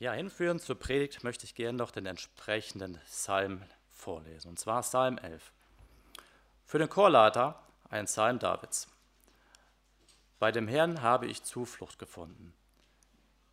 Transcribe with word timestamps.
Ja, 0.00 0.12
hinführend 0.12 0.62
zur 0.62 0.78
Predigt 0.78 1.24
möchte 1.24 1.44
ich 1.44 1.56
gerne 1.56 1.76
noch 1.76 1.90
den 1.90 2.06
entsprechenden 2.06 3.00
Psalm 3.06 3.64
vorlesen, 3.90 4.50
und 4.50 4.58
zwar 4.58 4.82
Psalm 4.82 5.18
11. 5.18 5.50
Für 6.64 6.78
den 6.78 6.88
Chorleiter 6.88 7.60
ein 7.90 8.04
Psalm 8.04 8.38
Davids. 8.38 8.86
Bei 10.38 10.52
dem 10.52 10.68
Herrn 10.68 11.02
habe 11.02 11.26
ich 11.26 11.42
Zuflucht 11.42 11.98
gefunden. 11.98 12.54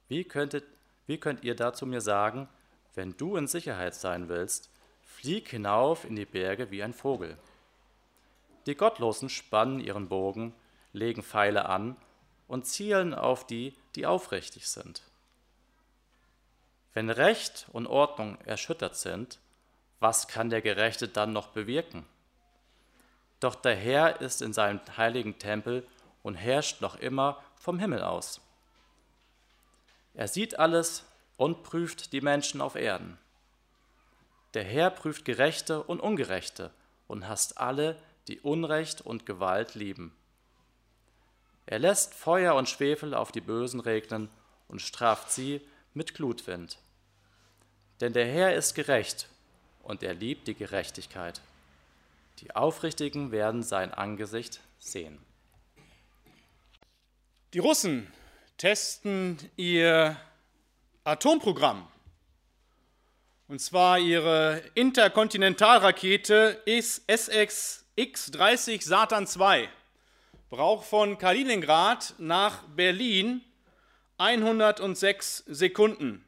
Wie, 0.07 0.23
könntet, 0.23 0.65
wie 1.07 1.17
könnt 1.17 1.43
ihr 1.43 1.55
dazu 1.55 1.87
mir 1.87 2.01
sagen, 2.01 2.47
wenn 2.93 3.17
du 3.17 3.37
in 3.37 3.47
Sicherheit 3.47 3.95
sein 3.95 4.29
willst, 4.29 4.69
flieg 5.01 5.49
hinauf 5.49 6.05
in 6.05 6.15
die 6.15 6.25
Berge 6.25 6.69
wie 6.69 6.83
ein 6.83 6.93
Vogel. 6.93 7.39
Die 8.67 8.75
Gottlosen 8.75 9.29
spannen 9.29 9.79
ihren 9.79 10.09
Bogen, 10.09 10.53
legen 10.93 11.23
Pfeile 11.23 11.65
an 11.65 11.97
und 12.47 12.67
zielen 12.67 13.15
auf 13.15 13.47
die, 13.47 13.73
die 13.95 14.05
aufrichtig 14.05 14.69
sind. 14.69 15.01
Wenn 16.95 17.09
Recht 17.09 17.67
und 17.73 17.87
Ordnung 17.87 18.39
erschüttert 18.45 18.95
sind, 18.95 19.37
was 19.99 20.29
kann 20.29 20.49
der 20.49 20.61
Gerechte 20.61 21.09
dann 21.09 21.33
noch 21.33 21.47
bewirken? 21.47 22.05
Doch 23.41 23.55
der 23.55 23.75
Herr 23.75 24.21
ist 24.21 24.41
in 24.41 24.53
seinem 24.53 24.79
heiligen 24.95 25.37
Tempel 25.37 25.85
und 26.23 26.35
herrscht 26.35 26.79
noch 26.79 26.95
immer 26.95 27.43
vom 27.57 27.79
Himmel 27.79 28.01
aus. 28.01 28.39
Er 30.13 30.29
sieht 30.29 30.57
alles 30.57 31.03
und 31.35 31.63
prüft 31.63 32.13
die 32.13 32.21
Menschen 32.21 32.61
auf 32.61 32.75
Erden. 32.75 33.17
Der 34.53 34.63
Herr 34.63 34.89
prüft 34.89 35.25
Gerechte 35.25 35.83
und 35.83 35.99
Ungerechte 35.99 36.71
und 37.07 37.27
hasst 37.27 37.57
alle, 37.57 38.01
die 38.29 38.39
Unrecht 38.39 39.01
und 39.01 39.25
Gewalt 39.25 39.75
lieben. 39.75 40.15
Er 41.65 41.79
lässt 41.79 42.13
Feuer 42.13 42.55
und 42.55 42.69
Schwefel 42.69 43.13
auf 43.13 43.33
die 43.33 43.41
Bösen 43.41 43.81
regnen 43.81 44.29
und 44.69 44.81
straft 44.81 45.29
sie 45.29 45.59
mit 45.93 46.15
Glutwind. 46.15 46.79
Denn 48.01 48.13
der 48.13 48.25
Herr 48.25 48.55
ist 48.55 48.75
gerecht 48.75 49.27
und 49.83 50.03
er 50.03 50.13
liebt 50.13 50.47
die 50.47 50.55
Gerechtigkeit. 50.55 51.41
Die 52.39 52.55
Aufrichtigen 52.55 53.31
werden 53.31 53.63
sein 53.63 53.93
Angesicht 53.93 54.59
sehen. 54.79 55.19
Die 57.53 57.59
Russen 57.59 58.11
testen 58.57 59.37
ihr 59.55 60.17
Atomprogramm. 61.05 61.87
Und 63.47 63.61
zwar 63.61 63.99
ihre 63.99 64.61
Interkontinentalrakete 64.73 66.61
SX-X-30 66.65 68.83
Satan 68.83 69.27
II 69.27 69.69
braucht 70.49 70.87
von 70.87 71.17
Kaliningrad 71.17 72.15
nach 72.17 72.63
Berlin 72.75 73.41
106 74.17 75.43
Sekunden. 75.47 76.25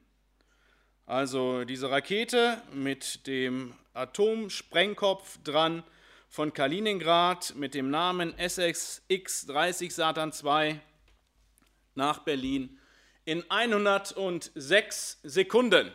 Also 1.08 1.63
diese 1.63 1.89
Rakete 1.89 2.61
mit 2.73 3.27
dem 3.27 3.73
Atomsprengkopf 3.94 5.41
dran 5.41 5.83
von 6.27 6.52
Kaliningrad 6.53 7.55
mit 7.55 7.75
dem 7.75 7.89
Namen 7.89 8.33
SXX-30 8.36 9.89
Satan 9.89 10.33
II 10.33 10.81
nach 11.95 12.19
Berlin 12.19 12.77
in 13.23 13.49
106 13.49 15.19
Sekunden. 15.23 15.94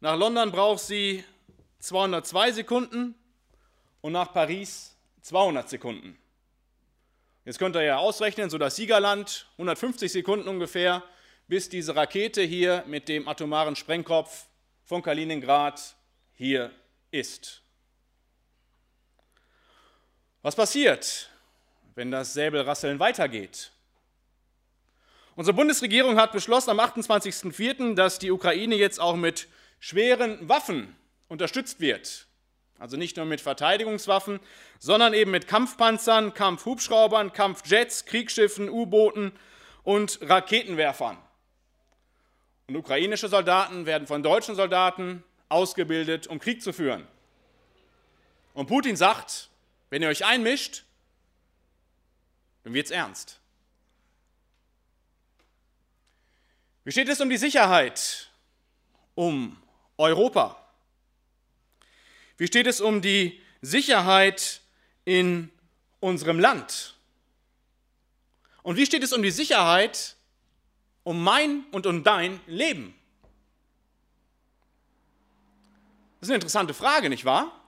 Nach 0.00 0.16
London 0.16 0.50
braucht 0.50 0.80
sie 0.80 1.22
202 1.80 2.52
Sekunden 2.52 3.14
und 4.00 4.12
nach 4.12 4.32
Paris 4.32 4.96
200 5.20 5.68
Sekunden. 5.68 6.18
Jetzt 7.44 7.58
könnt 7.58 7.76
ihr 7.76 7.82
ja 7.82 7.98
ausrechnen, 7.98 8.48
so 8.48 8.56
das 8.56 8.76
Siegerland, 8.76 9.46
150 9.58 10.10
Sekunden 10.10 10.48
ungefähr, 10.48 11.02
bis 11.48 11.68
diese 11.68 11.94
Rakete 11.94 12.42
hier 12.42 12.84
mit 12.86 13.08
dem 13.08 13.28
atomaren 13.28 13.76
Sprengkopf 13.76 14.46
von 14.84 15.02
Kaliningrad 15.02 15.96
hier 16.34 16.70
ist. 17.10 17.62
Was 20.42 20.54
passiert, 20.54 21.30
wenn 21.94 22.10
das 22.10 22.34
Säbelrasseln 22.34 22.98
weitergeht? 22.98 23.72
Unsere 25.34 25.54
Bundesregierung 25.54 26.18
hat 26.18 26.32
beschlossen 26.32 26.70
am 26.70 26.80
28.04., 26.80 27.94
dass 27.94 28.18
die 28.18 28.30
Ukraine 28.30 28.76
jetzt 28.76 29.00
auch 29.00 29.16
mit 29.16 29.48
schweren 29.80 30.48
Waffen 30.48 30.96
unterstützt 31.28 31.80
wird. 31.80 32.26
Also 32.78 32.96
nicht 32.96 33.16
nur 33.16 33.26
mit 33.26 33.40
Verteidigungswaffen, 33.40 34.40
sondern 34.78 35.14
eben 35.14 35.30
mit 35.30 35.48
Kampfpanzern, 35.48 36.34
Kampfhubschraubern, 36.34 37.32
Kampfjets, 37.32 38.04
Kriegsschiffen, 38.04 38.68
U-Booten 38.68 39.32
und 39.82 40.18
Raketenwerfern. 40.22 41.18
Und 42.68 42.76
ukrainische 42.76 43.28
Soldaten 43.28 43.86
werden 43.86 44.06
von 44.06 44.22
deutschen 44.22 44.56
Soldaten 44.56 45.22
ausgebildet, 45.48 46.26
um 46.26 46.40
Krieg 46.40 46.62
zu 46.62 46.72
führen. 46.72 47.06
Und 48.54 48.66
Putin 48.66 48.96
sagt, 48.96 49.50
wenn 49.90 50.02
ihr 50.02 50.08
euch 50.08 50.24
einmischt, 50.24 50.84
dann 52.64 52.74
wird 52.74 52.86
es 52.86 52.90
ernst. 52.90 53.38
Wie 56.82 56.90
steht 56.90 57.08
es 57.08 57.20
um 57.20 57.30
die 57.30 57.36
Sicherheit 57.36 58.30
um 59.14 59.56
Europa? 59.96 60.60
Wie 62.36 62.46
steht 62.46 62.66
es 62.66 62.80
um 62.80 63.00
die 63.00 63.40
Sicherheit 63.60 64.60
in 65.04 65.50
unserem 66.00 66.40
Land? 66.40 66.96
Und 68.62 68.76
wie 68.76 68.86
steht 68.86 69.04
es 69.04 69.12
um 69.12 69.22
die 69.22 69.30
Sicherheit 69.30 70.15
um 71.06 71.22
mein 71.22 71.64
und 71.70 71.86
um 71.86 72.02
dein 72.02 72.40
Leben? 72.48 72.92
Das 76.18 76.26
ist 76.26 76.30
eine 76.30 76.34
interessante 76.34 76.74
Frage, 76.74 77.08
nicht 77.08 77.24
wahr? 77.24 77.62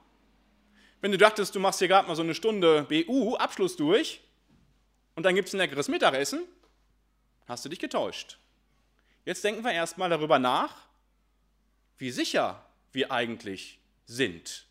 Wenn 1.00 1.12
du 1.12 1.18
dachtest, 1.18 1.54
du 1.54 1.60
machst 1.60 1.78
hier 1.78 1.86
gerade 1.86 2.08
mal 2.08 2.16
so 2.16 2.22
eine 2.22 2.34
Stunde 2.34 2.82
BU, 2.88 3.36
Abschluss 3.36 3.76
durch, 3.76 4.20
und 5.14 5.22
dann 5.22 5.36
gibt 5.36 5.46
es 5.46 5.54
ein 5.54 5.58
leckeres 5.58 5.86
Mittagessen, 5.86 6.42
hast 7.46 7.64
du 7.64 7.68
dich 7.68 7.78
getäuscht. 7.78 8.38
Jetzt 9.24 9.44
denken 9.44 9.62
wir 9.62 9.70
erstmal 9.70 10.10
darüber 10.10 10.40
nach, 10.40 10.88
wie 11.96 12.10
sicher 12.10 12.66
wir 12.90 13.12
eigentlich 13.12 13.78
sind. 14.04 14.66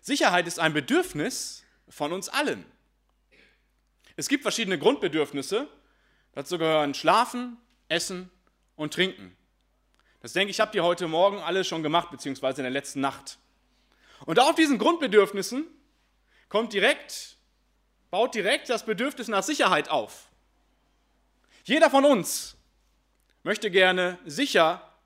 Sicherheit 0.00 0.46
ist 0.46 0.60
ein 0.60 0.72
Bedürfnis 0.72 1.64
von 1.88 2.12
uns 2.12 2.28
allen. 2.28 2.64
Es 4.14 4.28
gibt 4.28 4.42
verschiedene 4.42 4.78
Grundbedürfnisse. 4.78 5.66
Dazu 6.38 6.56
gehören 6.56 6.94
Schlafen, 6.94 7.56
Essen 7.88 8.30
und 8.76 8.94
Trinken. 8.94 9.36
Das 10.20 10.34
denke 10.34 10.52
ich, 10.52 10.60
habt 10.60 10.72
ihr 10.76 10.84
heute 10.84 11.08
Morgen 11.08 11.40
alle 11.40 11.64
schon 11.64 11.82
gemacht, 11.82 12.12
beziehungsweise 12.12 12.60
in 12.60 12.62
der 12.62 12.70
letzten 12.70 13.00
Nacht. 13.00 13.38
Und 14.24 14.38
auf 14.38 14.54
diesen 14.54 14.78
Grundbedürfnissen 14.78 15.66
kommt 16.48 16.72
direkt, 16.72 17.38
baut 18.12 18.36
direkt 18.36 18.70
das 18.70 18.86
Bedürfnis 18.86 19.26
nach 19.26 19.42
Sicherheit 19.42 19.90
auf. 19.90 20.28
Jeder 21.64 21.90
von 21.90 22.04
uns 22.04 22.56
möchte 23.42 23.68
gerne 23.68 24.16
sicher 24.24 24.96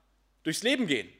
durchs 0.43 0.61
Leben 0.61 0.85
gehen. 0.85 1.11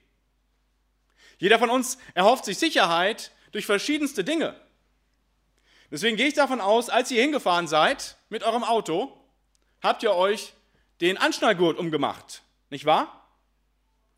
Jeder 1.39 1.57
von 1.57 1.71
uns 1.71 1.97
erhofft 2.13 2.45
sich 2.45 2.59
Sicherheit 2.59 3.31
durch 3.51 3.65
verschiedenste 3.65 4.23
Dinge. 4.23 4.55
Deswegen 5.89 6.17
gehe 6.17 6.27
ich 6.27 6.35
davon 6.35 6.61
aus, 6.61 6.91
als 6.91 7.09
ihr 7.09 7.23
hingefahren 7.23 7.65
seid 7.67 8.17
mit 8.29 8.43
eurem 8.43 8.63
Auto, 8.63 9.19
habt 9.83 10.01
ihr 10.01 10.13
euch 10.13 10.53
den 11.01 11.17
Anschnallgurt 11.17 11.77
umgemacht, 11.77 12.41
nicht 12.69 12.85
wahr? 12.85 13.27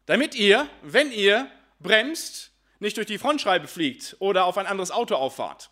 Damit 0.06 0.36
ihr, 0.36 0.70
wenn 0.84 1.12
ihr 1.12 1.50
bremst, 1.80 2.52
nicht 2.80 2.98
durch 2.98 3.08
die 3.08 3.18
Frontscheibe 3.18 3.68
fliegt 3.68 4.16
oder 4.20 4.46
auf 4.46 4.58
ein 4.58 4.68
anderes 4.68 4.92
Auto 4.92 5.16
auffahrt. 5.16 5.72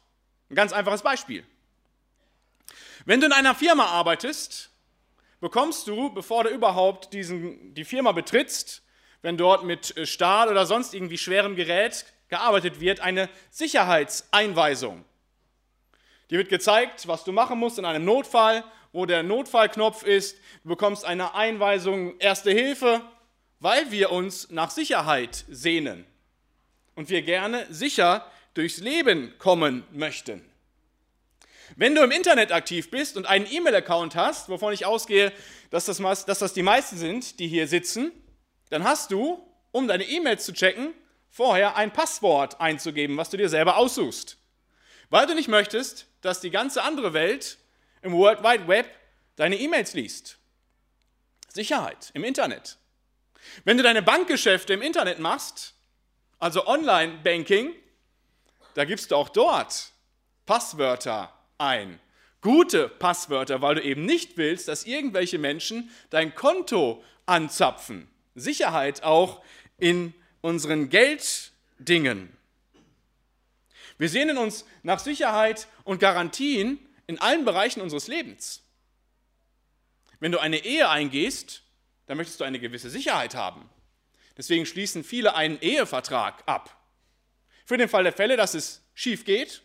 Ein 0.50 0.56
ganz 0.56 0.74
einfaches 0.74 1.04
Beispiel. 1.04 1.46
Wenn 3.06 3.20
du 3.20 3.28
in 3.28 3.32
einer 3.32 3.54
Firma 3.54 3.86
arbeitest, 3.86 4.72
bekommst 5.40 5.88
du, 5.88 6.10
bevor 6.14 6.46
du 6.46 6.50
überhaupt 6.50 7.14
diesen, 7.14 7.74
die 7.74 7.86
Firma 7.86 8.12
betrittst, 8.14 8.82
wenn 9.22 9.38
dort 9.38 9.64
mit 9.64 9.94
Stahl 10.08 10.50
oder 10.50 10.66
sonst 10.66 10.94
irgendwie 10.94 11.18
schwerem 11.18 11.56
Gerät 11.56 12.06
gearbeitet 12.30 12.80
wird, 12.80 13.00
eine 13.02 13.30
Sicherheitseinweisung. 13.52 15.06
Dir 16.30 16.38
wird 16.40 16.50
gezeigt, 16.50 17.08
was 17.08 17.24
du 17.24 17.32
machen 17.32 17.60
musst 17.60 17.78
in 17.78 17.86
einem 17.86 18.06
Notfall, 18.06 18.64
wo 18.94 19.06
der 19.06 19.24
Notfallknopf 19.24 20.04
ist. 20.04 20.38
Du 20.64 20.70
bekommst 20.70 21.04
eine 21.04 21.36
Einweisung 21.36 22.18
Erste 22.20 22.52
Hilfe, 22.52 23.02
weil 23.60 23.92
wir 23.92 24.12
uns 24.12 24.50
nach 24.50 24.72
Sicherheit 24.72 25.44
sehnen 25.50 26.06
und 26.96 27.10
wir 27.10 27.24
gerne 27.24 27.66
sicher 27.70 28.26
durchs 28.54 28.78
Leben 28.78 29.34
kommen 29.40 29.84
möchten. 29.92 30.42
Wenn 31.76 31.96
du 31.96 32.04
im 32.04 32.12
Internet 32.12 32.52
aktiv 32.52 32.92
bist 32.92 33.18
und 33.18 33.26
einen 33.26 33.52
E-Mail-Account 33.52 34.16
hast, 34.16 34.50
wovon 34.50 34.74
ich 34.74 34.86
ausgehe, 34.86 35.34
dass 35.72 35.86
das, 35.86 35.98
dass 36.26 36.40
das 36.40 36.54
die 36.54 36.62
meisten 36.62 36.98
sind, 36.98 37.40
die 37.40 37.48
hier 37.48 37.68
sitzen, 37.68 38.12
dann 38.70 38.84
hast 38.84 39.12
du, 39.12 39.44
um 39.72 39.88
deine 39.88 40.04
E-Mails 40.04 40.46
zu 40.46 40.54
checken, 40.54 40.94
vorher 41.30 41.76
ein 41.76 41.92
Passwort 41.92 42.62
einzugeben, 42.62 43.18
was 43.18 43.32
du 43.32 43.38
dir 43.38 43.50
selber 43.50 43.78
aussuchst. 43.78 44.38
Weil 45.10 45.26
du 45.26 45.34
nicht 45.34 45.48
möchtest, 45.48 46.08
dass 46.22 46.42
die 46.42 46.52
ganze 46.52 46.84
andere 46.84 47.14
Welt 47.14 47.58
im 48.04 48.14
World 48.14 48.44
Wide 48.44 48.68
Web 48.68 48.90
deine 49.36 49.58
E-Mails 49.58 49.94
liest. 49.94 50.38
Sicherheit 51.50 52.12
im 52.14 52.24
Internet. 52.24 52.78
Wenn 53.64 53.78
du 53.78 53.84
deine 53.84 54.02
Bankgeschäfte 54.02 54.74
im 54.74 54.82
Internet 54.82 55.20
machst, 55.20 55.74
also 56.40 56.68
Online-Banking, 56.68 57.74
da 58.76 58.86
gibst 58.86 59.12
du 59.12 59.16
auch 59.16 59.30
dort 59.30 59.92
Passwörter 60.46 61.34
ein. 61.58 62.00
Gute 62.42 62.90
Passwörter, 62.90 63.62
weil 63.62 63.76
du 63.76 63.82
eben 63.82 64.06
nicht 64.06 64.38
willst, 64.38 64.68
dass 64.68 64.86
irgendwelche 64.86 65.38
Menschen 65.38 65.90
dein 66.10 66.36
Konto 66.36 67.04
anzapfen. 67.26 68.10
Sicherheit 68.36 69.04
auch 69.04 69.42
in 69.78 70.14
unseren 70.42 70.90
Gelddingen. 70.90 72.36
Wir 73.98 74.10
sehnen 74.10 74.38
uns 74.38 74.66
nach 74.82 75.00
Sicherheit 75.00 75.68
und 75.84 76.00
Garantien 76.00 76.80
in 77.14 77.20
allen 77.20 77.46
Bereichen 77.46 77.82
unseres 77.82 78.08
Lebens. 78.08 78.64
Wenn 80.20 80.32
du 80.32 80.40
eine 80.40 80.66
Ehe 80.66 80.90
eingehst, 80.90 81.62
dann 82.08 82.18
möchtest 82.18 82.40
du 82.40 82.44
eine 82.44 82.60
gewisse 82.60 82.90
Sicherheit 82.90 83.36
haben. 83.36 83.70
Deswegen 84.36 84.66
schließen 84.66 85.04
viele 85.04 85.36
einen 85.36 85.60
Ehevertrag 85.62 86.42
ab. 86.48 86.76
Für 87.66 87.78
den 87.78 87.88
Fall 87.88 88.04
der 88.04 88.14
Fälle, 88.14 88.36
dass 88.36 88.56
es 88.56 88.82
schief 88.96 89.26
geht, 89.26 89.62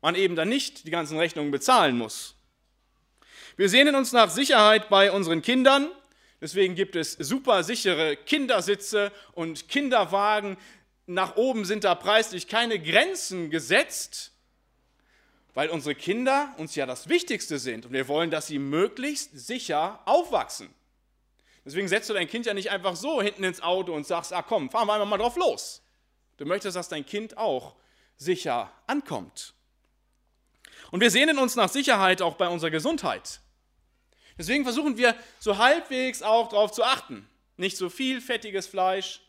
man 0.00 0.14
eben 0.14 0.36
dann 0.36 0.48
nicht 0.48 0.86
die 0.86 0.90
ganzen 0.90 1.18
Rechnungen 1.18 1.50
bezahlen 1.50 1.98
muss. 1.98 2.36
Wir 3.56 3.68
sehnen 3.68 3.96
uns 3.96 4.12
nach 4.12 4.30
Sicherheit 4.30 4.88
bei 4.88 5.10
unseren 5.10 5.42
Kindern. 5.42 5.90
Deswegen 6.40 6.76
gibt 6.76 6.94
es 6.94 7.14
super 7.14 7.64
sichere 7.64 8.16
Kindersitze 8.16 9.10
und 9.32 9.68
Kinderwagen. 9.68 10.56
Nach 11.06 11.34
oben 11.34 11.64
sind 11.64 11.82
da 11.82 11.96
preislich 11.96 12.46
keine 12.46 12.78
Grenzen 12.78 13.50
gesetzt, 13.50 14.37
weil 15.58 15.70
unsere 15.70 15.96
Kinder 15.96 16.54
uns 16.56 16.76
ja 16.76 16.86
das 16.86 17.08
Wichtigste 17.08 17.58
sind 17.58 17.84
und 17.84 17.92
wir 17.92 18.06
wollen, 18.06 18.30
dass 18.30 18.46
sie 18.46 18.60
möglichst 18.60 19.36
sicher 19.36 19.98
aufwachsen. 20.04 20.72
Deswegen 21.64 21.88
setzt 21.88 22.08
du 22.08 22.14
dein 22.14 22.28
Kind 22.28 22.46
ja 22.46 22.54
nicht 22.54 22.70
einfach 22.70 22.94
so 22.94 23.20
hinten 23.20 23.42
ins 23.42 23.60
Auto 23.60 23.92
und 23.92 24.06
sagst, 24.06 24.32
ah 24.32 24.42
komm, 24.42 24.70
fahren 24.70 24.86
wir 24.86 24.94
einfach 24.94 25.08
mal 25.08 25.18
drauf 25.18 25.34
los. 25.36 25.82
Du 26.36 26.44
möchtest, 26.44 26.76
dass 26.76 26.88
dein 26.88 27.04
Kind 27.04 27.36
auch 27.36 27.74
sicher 28.16 28.70
ankommt. 28.86 29.52
Und 30.92 31.00
wir 31.00 31.10
sehnen 31.10 31.40
uns 31.40 31.56
nach 31.56 31.68
Sicherheit 31.68 32.22
auch 32.22 32.36
bei 32.36 32.46
unserer 32.46 32.70
Gesundheit. 32.70 33.40
Deswegen 34.38 34.62
versuchen 34.62 34.96
wir 34.96 35.16
so 35.40 35.58
halbwegs 35.58 36.22
auch 36.22 36.50
darauf 36.50 36.70
zu 36.70 36.84
achten. 36.84 37.28
Nicht 37.56 37.76
so 37.76 37.90
viel 37.90 38.20
fettiges 38.20 38.68
Fleisch, 38.68 39.22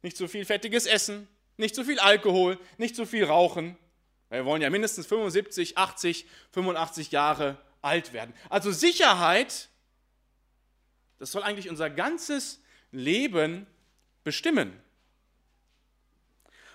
nicht 0.00 0.16
so 0.16 0.26
viel 0.26 0.46
fettiges 0.46 0.86
Essen, 0.86 1.28
nicht 1.58 1.74
so 1.74 1.84
viel 1.84 1.98
Alkohol, 1.98 2.58
nicht 2.78 2.96
so 2.96 3.04
viel 3.04 3.26
Rauchen. 3.26 3.76
Wir 4.30 4.44
wollen 4.44 4.62
ja 4.62 4.70
mindestens 4.70 5.06
75, 5.06 5.76
80, 5.76 6.26
85 6.52 7.10
Jahre 7.10 7.58
alt 7.82 8.12
werden. 8.12 8.32
Also 8.48 8.70
Sicherheit, 8.70 9.68
das 11.18 11.32
soll 11.32 11.42
eigentlich 11.42 11.68
unser 11.68 11.90
ganzes 11.90 12.60
Leben 12.92 13.66
bestimmen. 14.22 14.80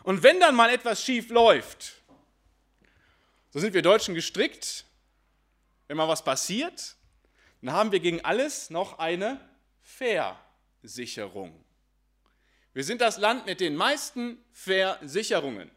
Und 0.04 0.22
wenn 0.22 0.40
dann 0.40 0.54
mal 0.54 0.70
etwas 0.70 1.02
schief 1.02 1.30
läuft, 1.30 2.02
so 3.52 3.60
sind 3.60 3.74
wir 3.74 3.82
Deutschen 3.82 4.14
gestrickt, 4.14 4.86
wenn 5.88 5.98
mal 5.98 6.08
was 6.08 6.24
passiert, 6.24 6.96
dann 7.62 7.74
haben 7.74 7.92
wir 7.92 8.02
gegen 8.02 8.24
alles 8.26 8.70
noch 8.70 9.00
eine 9.00 9.40
Versicherung. 9.82 11.64
Wir 12.74 12.84
sind 12.84 13.00
das 13.00 13.18
Land 13.18 13.46
mit 13.46 13.62
den 13.62 13.76
meisten 13.76 14.44
Versicherungen. 14.52 15.72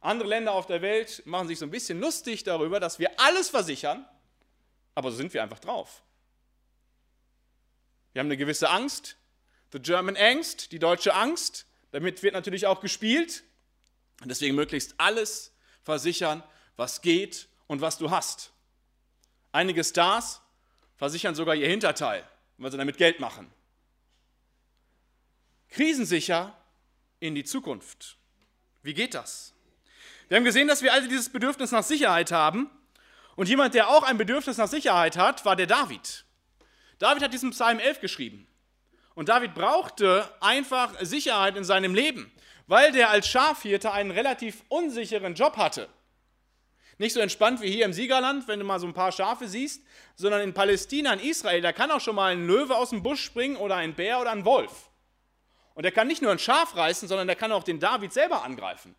Andere 0.00 0.28
Länder 0.28 0.52
auf 0.52 0.66
der 0.66 0.82
Welt 0.82 1.22
machen 1.26 1.48
sich 1.48 1.58
so 1.58 1.66
ein 1.66 1.70
bisschen 1.70 2.00
lustig 2.00 2.44
darüber, 2.44 2.80
dass 2.80 2.98
wir 2.98 3.18
alles 3.20 3.50
versichern, 3.50 4.06
aber 4.94 5.10
so 5.10 5.16
sind 5.16 5.34
wir 5.34 5.42
einfach 5.42 5.58
drauf. 5.58 6.02
Wir 8.12 8.20
haben 8.20 8.28
eine 8.28 8.36
gewisse 8.36 8.70
Angst, 8.70 9.16
the 9.72 9.78
German 9.78 10.16
Angst, 10.16 10.72
die 10.72 10.78
deutsche 10.78 11.14
Angst. 11.14 11.66
Damit 11.90 12.22
wird 12.22 12.34
natürlich 12.34 12.66
auch 12.66 12.80
gespielt. 12.80 13.44
Und 14.20 14.28
deswegen 14.28 14.54
möglichst 14.56 14.94
alles 14.98 15.52
versichern, 15.82 16.42
was 16.76 17.00
geht 17.00 17.48
und 17.66 17.80
was 17.80 17.98
du 17.98 18.10
hast. 18.10 18.52
Einige 19.52 19.84
Stars 19.84 20.40
versichern 20.96 21.34
sogar 21.34 21.54
ihr 21.54 21.68
Hinterteil, 21.68 22.28
weil 22.56 22.70
sie 22.70 22.76
damit 22.76 22.98
Geld 22.98 23.20
machen. 23.20 23.50
Krisensicher 25.68 26.56
in 27.20 27.34
die 27.34 27.44
Zukunft. 27.44 28.16
Wie 28.82 28.94
geht 28.94 29.14
das? 29.14 29.54
Wir 30.28 30.36
haben 30.36 30.44
gesehen, 30.44 30.68
dass 30.68 30.82
wir 30.82 30.92
alle 30.92 31.08
dieses 31.08 31.30
Bedürfnis 31.30 31.72
nach 31.72 31.82
Sicherheit 31.82 32.32
haben. 32.32 32.70
Und 33.34 33.48
jemand, 33.48 33.74
der 33.74 33.88
auch 33.88 34.02
ein 34.02 34.18
Bedürfnis 34.18 34.58
nach 34.58 34.68
Sicherheit 34.68 35.16
hat, 35.16 35.44
war 35.44 35.56
der 35.56 35.66
David. 35.66 36.24
David 36.98 37.22
hat 37.22 37.32
diesen 37.32 37.50
Psalm 37.50 37.78
11 37.78 38.00
geschrieben. 38.00 38.46
Und 39.14 39.28
David 39.30 39.54
brauchte 39.54 40.28
einfach 40.40 40.94
Sicherheit 41.00 41.56
in 41.56 41.64
seinem 41.64 41.94
Leben, 41.94 42.30
weil 42.66 42.92
der 42.92 43.10
als 43.10 43.26
Schafhirte 43.28 43.92
einen 43.92 44.10
relativ 44.10 44.62
unsicheren 44.68 45.34
Job 45.34 45.56
hatte. 45.56 45.88
Nicht 46.98 47.14
so 47.14 47.20
entspannt 47.20 47.60
wie 47.62 47.70
hier 47.70 47.84
im 47.84 47.92
Siegerland, 47.92 48.48
wenn 48.48 48.58
du 48.58 48.64
mal 48.64 48.80
so 48.80 48.86
ein 48.86 48.92
paar 48.92 49.12
Schafe 49.12 49.48
siehst, 49.48 49.82
sondern 50.16 50.40
in 50.42 50.52
Palästina, 50.52 51.12
in 51.14 51.20
Israel, 51.20 51.62
da 51.62 51.72
kann 51.72 51.90
auch 51.90 52.00
schon 52.00 52.16
mal 52.16 52.32
ein 52.32 52.46
Löwe 52.46 52.76
aus 52.76 52.90
dem 52.90 53.02
Busch 53.02 53.22
springen 53.22 53.56
oder 53.56 53.76
ein 53.76 53.94
Bär 53.94 54.20
oder 54.20 54.32
ein 54.32 54.44
Wolf. 54.44 54.90
Und 55.74 55.84
der 55.84 55.92
kann 55.92 56.08
nicht 56.08 56.22
nur 56.22 56.32
ein 56.32 56.40
Schaf 56.40 56.76
reißen, 56.76 57.08
sondern 57.08 57.28
der 57.28 57.36
kann 57.36 57.52
auch 57.52 57.62
den 57.62 57.78
David 57.78 58.12
selber 58.12 58.42
angreifen. 58.42 58.96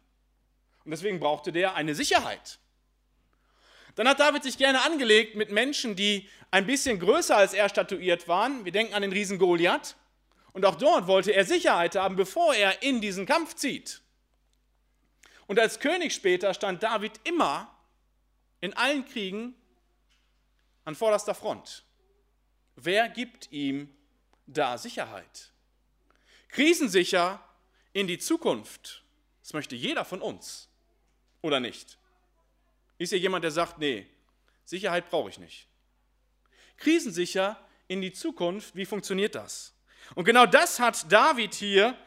Und 0.85 0.91
deswegen 0.91 1.19
brauchte 1.19 1.51
der 1.51 1.75
eine 1.75 1.95
Sicherheit. 1.95 2.59
Dann 3.95 4.07
hat 4.07 4.19
David 4.19 4.43
sich 4.43 4.57
gerne 4.57 4.83
angelegt 4.83 5.35
mit 5.35 5.51
Menschen, 5.51 5.95
die 5.95 6.29
ein 6.51 6.65
bisschen 6.65 6.99
größer 6.99 7.35
als 7.35 7.53
er 7.53 7.69
statuiert 7.69 8.27
waren. 8.27 8.65
Wir 8.65 8.71
denken 8.71 8.93
an 8.93 9.01
den 9.01 9.11
Riesen 9.11 9.37
Goliath. 9.39 9.95
Und 10.53 10.65
auch 10.65 10.75
dort 10.75 11.07
wollte 11.07 11.31
er 11.31 11.45
Sicherheit 11.45 11.95
haben, 11.95 12.15
bevor 12.15 12.55
er 12.55 12.81
in 12.81 13.01
diesen 13.01 13.25
Kampf 13.25 13.55
zieht. 13.55 14.01
Und 15.47 15.59
als 15.59 15.79
König 15.79 16.13
später 16.13 16.53
stand 16.53 16.83
David 16.83 17.19
immer 17.23 17.75
in 18.61 18.73
allen 18.73 19.05
Kriegen 19.05 19.55
an 20.85 20.95
vorderster 20.95 21.35
Front. 21.35 21.83
Wer 22.75 23.09
gibt 23.09 23.51
ihm 23.51 23.93
da 24.47 24.77
Sicherheit? 24.77 25.51
Krisensicher 26.47 27.43
in 27.93 28.07
die 28.07 28.17
Zukunft. 28.17 29.03
Das 29.41 29.53
möchte 29.53 29.75
jeder 29.75 30.05
von 30.05 30.21
uns. 30.21 30.68
Oder 31.41 31.59
nicht? 31.59 31.97
Ist 32.97 33.09
hier 33.09 33.19
jemand, 33.19 33.43
der 33.43 33.51
sagt, 33.51 33.79
nee, 33.79 34.05
Sicherheit 34.65 35.09
brauche 35.09 35.29
ich 35.29 35.39
nicht. 35.39 35.67
Krisensicher 36.77 37.57
in 37.87 38.01
die 38.01 38.13
Zukunft, 38.13 38.75
wie 38.75 38.85
funktioniert 38.85 39.35
das? 39.35 39.73
Und 40.15 40.25
genau 40.25 40.45
das 40.45 40.79
hat 40.79 41.11
David 41.11 41.53
hier 41.53 41.97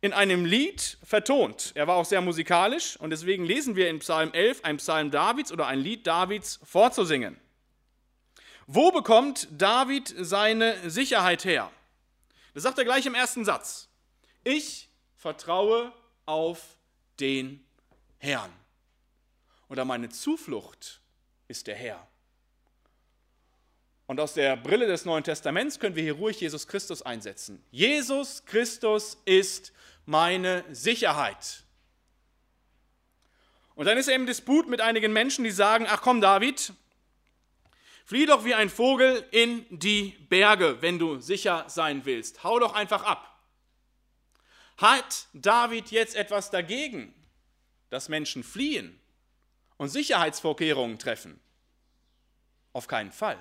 in 0.00 0.12
einem 0.12 0.44
Lied 0.44 0.98
vertont. 1.02 1.72
Er 1.74 1.86
war 1.86 1.96
auch 1.96 2.04
sehr 2.04 2.20
musikalisch 2.20 2.96
und 2.96 3.10
deswegen 3.10 3.44
lesen 3.44 3.74
wir 3.74 3.88
in 3.88 3.98
Psalm 3.98 4.32
11 4.32 4.64
ein 4.64 4.76
Psalm 4.76 5.10
Davids 5.10 5.50
oder 5.50 5.66
ein 5.66 5.80
Lied 5.80 6.06
Davids 6.06 6.60
vorzusingen. 6.62 7.38
Wo 8.66 8.90
bekommt 8.92 9.48
David 9.50 10.14
seine 10.18 10.90
Sicherheit 10.90 11.44
her? 11.44 11.70
Das 12.54 12.62
sagt 12.62 12.78
er 12.78 12.84
gleich 12.84 13.06
im 13.06 13.14
ersten 13.14 13.44
Satz. 13.44 13.88
Ich 14.44 14.88
vertraue 15.16 15.92
auf 16.26 16.60
den 17.18 17.64
Herrn. 18.18 18.52
Oder 19.68 19.84
meine 19.84 20.08
Zuflucht 20.08 21.00
ist 21.46 21.66
der 21.66 21.76
Herr. 21.76 22.06
Und 24.06 24.20
aus 24.20 24.32
der 24.32 24.56
Brille 24.56 24.86
des 24.86 25.04
Neuen 25.04 25.22
Testaments 25.22 25.78
können 25.78 25.94
wir 25.94 26.02
hier 26.02 26.14
ruhig 26.14 26.40
Jesus 26.40 26.66
Christus 26.66 27.02
einsetzen. 27.02 27.62
Jesus 27.70 28.44
Christus 28.46 29.18
ist 29.26 29.72
meine 30.06 30.64
Sicherheit. 30.70 31.64
Und 33.74 33.84
dann 33.84 33.98
ist 33.98 34.08
im 34.08 34.26
Disput 34.26 34.66
mit 34.66 34.80
einigen 34.80 35.12
Menschen, 35.12 35.44
die 35.44 35.50
sagen, 35.50 35.86
ach 35.88 36.00
komm 36.00 36.22
David, 36.22 36.72
flieh 38.06 38.24
doch 38.24 38.46
wie 38.46 38.54
ein 38.54 38.70
Vogel 38.70 39.22
in 39.30 39.66
die 39.68 40.16
Berge, 40.30 40.80
wenn 40.80 40.98
du 40.98 41.20
sicher 41.20 41.66
sein 41.68 42.06
willst. 42.06 42.42
Hau 42.42 42.58
doch 42.58 42.74
einfach 42.74 43.04
ab. 43.04 43.38
Hat 44.78 45.26
David 45.34 45.90
jetzt 45.90 46.16
etwas 46.16 46.50
dagegen, 46.50 47.14
dass 47.90 48.08
Menschen 48.08 48.42
fliehen 48.42 48.98
und 49.78 49.88
Sicherheitsvorkehrungen 49.88 50.98
treffen? 50.98 51.40
Auf 52.74 52.86
keinen 52.86 53.12
Fall. 53.12 53.38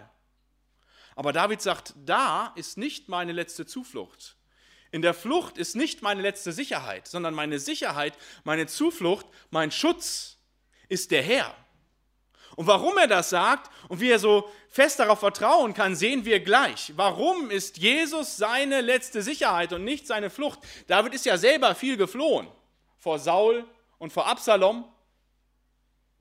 Aber 1.15 1.33
David 1.33 1.61
sagt, 1.61 1.93
da 2.05 2.53
ist 2.55 2.77
nicht 2.77 3.09
meine 3.09 3.33
letzte 3.33 3.65
Zuflucht. 3.65 4.37
In 4.91 5.01
der 5.01 5.13
Flucht 5.13 5.57
ist 5.57 5.75
nicht 5.75 6.01
meine 6.01 6.21
letzte 6.21 6.53
Sicherheit, 6.53 7.07
sondern 7.07 7.33
meine 7.33 7.59
Sicherheit, 7.59 8.17
meine 8.45 8.67
Zuflucht, 8.67 9.25
mein 9.49 9.71
Schutz 9.71 10.37
ist 10.87 11.11
der 11.11 11.23
Herr. 11.23 11.53
Und 12.55 12.65
warum 12.65 12.97
er 12.97 13.07
das 13.07 13.29
sagt 13.29 13.69
und 13.89 13.99
wie 13.99 14.09
er 14.09 14.17
so 14.17 14.49
fest 14.69 14.99
darauf 14.99 15.19
vertrauen 15.19 15.73
kann, 15.73 15.95
sehen 15.95 16.25
wir 16.25 16.39
gleich. 16.39 16.93
Warum 16.95 17.51
ist 17.51 17.77
Jesus 17.77 18.37
seine 18.37 18.81
letzte 18.81 19.21
Sicherheit 19.21 19.73
und 19.73 19.83
nicht 19.83 20.07
seine 20.07 20.29
Flucht? 20.29 20.59
David 20.87 21.13
ist 21.13 21.25
ja 21.25 21.37
selber 21.37 21.75
viel 21.75 21.97
geflohen 21.97 22.47
vor 22.97 23.19
Saul 23.19 23.65
und 23.99 24.11
vor 24.11 24.27
Absalom. 24.27 24.85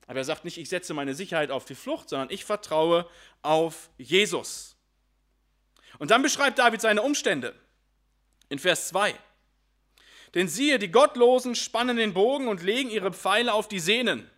Aber 0.07 0.19
er 0.19 0.25
sagt 0.25 0.45
nicht, 0.45 0.57
ich 0.57 0.69
setze 0.69 0.93
meine 0.93 1.13
Sicherheit 1.13 1.51
auf 1.51 1.65
die 1.65 1.75
Flucht, 1.75 2.09
sondern 2.09 2.29
ich 2.31 2.45
vertraue 2.45 3.07
auf 3.41 3.89
Jesus. 3.97 4.77
Und 5.99 6.11
dann 6.11 6.21
beschreibt 6.21 6.59
David 6.59 6.81
seine 6.81 7.01
Umstände 7.01 7.53
in 8.49 8.59
Vers 8.59 8.87
2. 8.89 9.13
Denn 10.33 10.47
siehe, 10.47 10.79
die 10.79 10.91
Gottlosen 10.91 11.55
spannen 11.55 11.97
den 11.97 12.13
Bogen 12.13 12.47
und 12.47 12.63
legen 12.63 12.89
ihre 12.89 13.11
Pfeile 13.11 13.53
auf 13.53 13.67
die 13.67 13.79
Sehnen, 13.79 14.29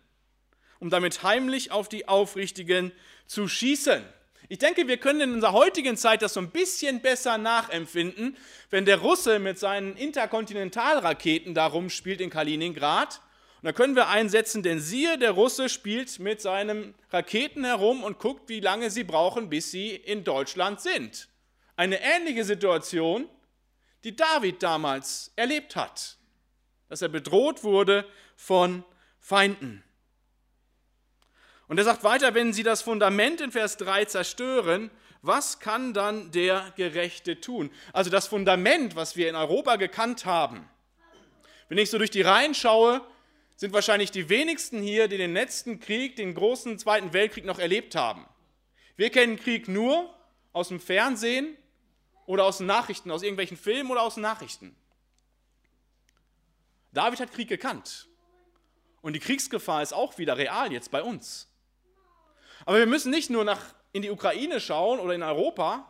um 0.78 0.90
damit 0.90 1.22
heimlich 1.22 1.70
auf 1.70 1.88
die 1.88 2.08
Aufrichtigen 2.08 2.92
zu 3.26 3.48
schießen. 3.48 4.04
Ich 4.48 4.58
denke, 4.58 4.88
wir 4.88 4.96
können 4.96 5.20
in 5.20 5.34
unserer 5.34 5.52
heutigen 5.52 5.96
Zeit 5.96 6.22
das 6.22 6.34
so 6.34 6.40
ein 6.40 6.50
bisschen 6.50 7.02
besser 7.02 7.38
nachempfinden, 7.38 8.36
wenn 8.70 8.84
der 8.84 8.96
Russe 8.96 9.38
mit 9.38 9.60
seinen 9.60 9.96
Interkontinentalraketen 9.96 11.54
da 11.54 11.66
rumspielt 11.66 12.20
in 12.20 12.30
Kaliningrad. 12.30 13.20
Und 13.62 13.66
da 13.66 13.72
können 13.72 13.94
wir 13.94 14.08
einsetzen, 14.08 14.62
denn 14.62 14.80
siehe, 14.80 15.18
der 15.18 15.32
Russe 15.32 15.68
spielt 15.68 16.18
mit 16.18 16.40
seinen 16.40 16.94
Raketen 17.10 17.64
herum 17.64 18.02
und 18.02 18.18
guckt, 18.18 18.48
wie 18.48 18.60
lange 18.60 18.90
sie 18.90 19.04
brauchen, 19.04 19.50
bis 19.50 19.70
sie 19.70 19.90
in 19.94 20.24
Deutschland 20.24 20.80
sind. 20.80 21.28
Eine 21.76 22.00
ähnliche 22.00 22.44
Situation 22.44 23.28
die 24.04 24.16
David 24.16 24.62
damals 24.62 25.32
erlebt 25.36 25.76
hat, 25.76 26.16
dass 26.88 27.02
er 27.02 27.08
bedroht 27.08 27.62
wurde 27.62 28.06
von 28.34 28.84
Feinden. 29.18 29.84
Und 31.68 31.78
er 31.78 31.84
sagt 31.84 32.02
weiter, 32.02 32.34
wenn 32.34 32.52
sie 32.52 32.62
das 32.62 32.82
Fundament 32.82 33.40
in 33.40 33.52
Vers 33.52 33.76
3 33.76 34.06
zerstören, 34.06 34.90
was 35.22 35.60
kann 35.60 35.92
dann 35.92 36.32
der 36.32 36.72
Gerechte 36.76 37.40
tun? 37.40 37.70
Also 37.92 38.10
das 38.10 38.26
Fundament, 38.26 38.96
was 38.96 39.16
wir 39.16 39.28
in 39.28 39.36
Europa 39.36 39.76
gekannt 39.76 40.24
haben. 40.24 40.68
Wenn 41.68 41.78
ich 41.78 41.90
so 41.90 41.98
durch 41.98 42.10
die 42.10 42.22
Reihen 42.22 42.54
schaue, 42.54 43.02
sind 43.60 43.74
wahrscheinlich 43.74 44.10
die 44.10 44.30
wenigsten 44.30 44.80
hier, 44.80 45.06
die 45.06 45.18
den 45.18 45.34
letzten 45.34 45.80
Krieg, 45.80 46.16
den 46.16 46.34
großen 46.34 46.78
Zweiten 46.78 47.12
Weltkrieg 47.12 47.44
noch 47.44 47.58
erlebt 47.58 47.94
haben. 47.94 48.24
Wir 48.96 49.10
kennen 49.10 49.36
Krieg 49.36 49.68
nur 49.68 50.14
aus 50.54 50.68
dem 50.68 50.80
Fernsehen 50.80 51.58
oder 52.24 52.46
aus 52.46 52.56
den 52.56 52.66
Nachrichten, 52.66 53.10
aus 53.10 53.22
irgendwelchen 53.22 53.58
Filmen 53.58 53.90
oder 53.90 54.00
aus 54.00 54.14
den 54.14 54.22
Nachrichten. 54.22 54.74
David 56.92 57.20
hat 57.20 57.32
Krieg 57.34 57.50
gekannt. 57.50 58.08
Und 59.02 59.12
die 59.12 59.20
Kriegsgefahr 59.20 59.82
ist 59.82 59.92
auch 59.92 60.16
wieder 60.16 60.38
real 60.38 60.72
jetzt 60.72 60.90
bei 60.90 61.02
uns. 61.02 61.46
Aber 62.64 62.78
wir 62.78 62.86
müssen 62.86 63.10
nicht 63.10 63.28
nur 63.28 63.44
nach, 63.44 63.74
in 63.92 64.00
die 64.00 64.10
Ukraine 64.10 64.58
schauen 64.60 64.98
oder 65.00 65.14
in 65.14 65.22
Europa 65.22 65.86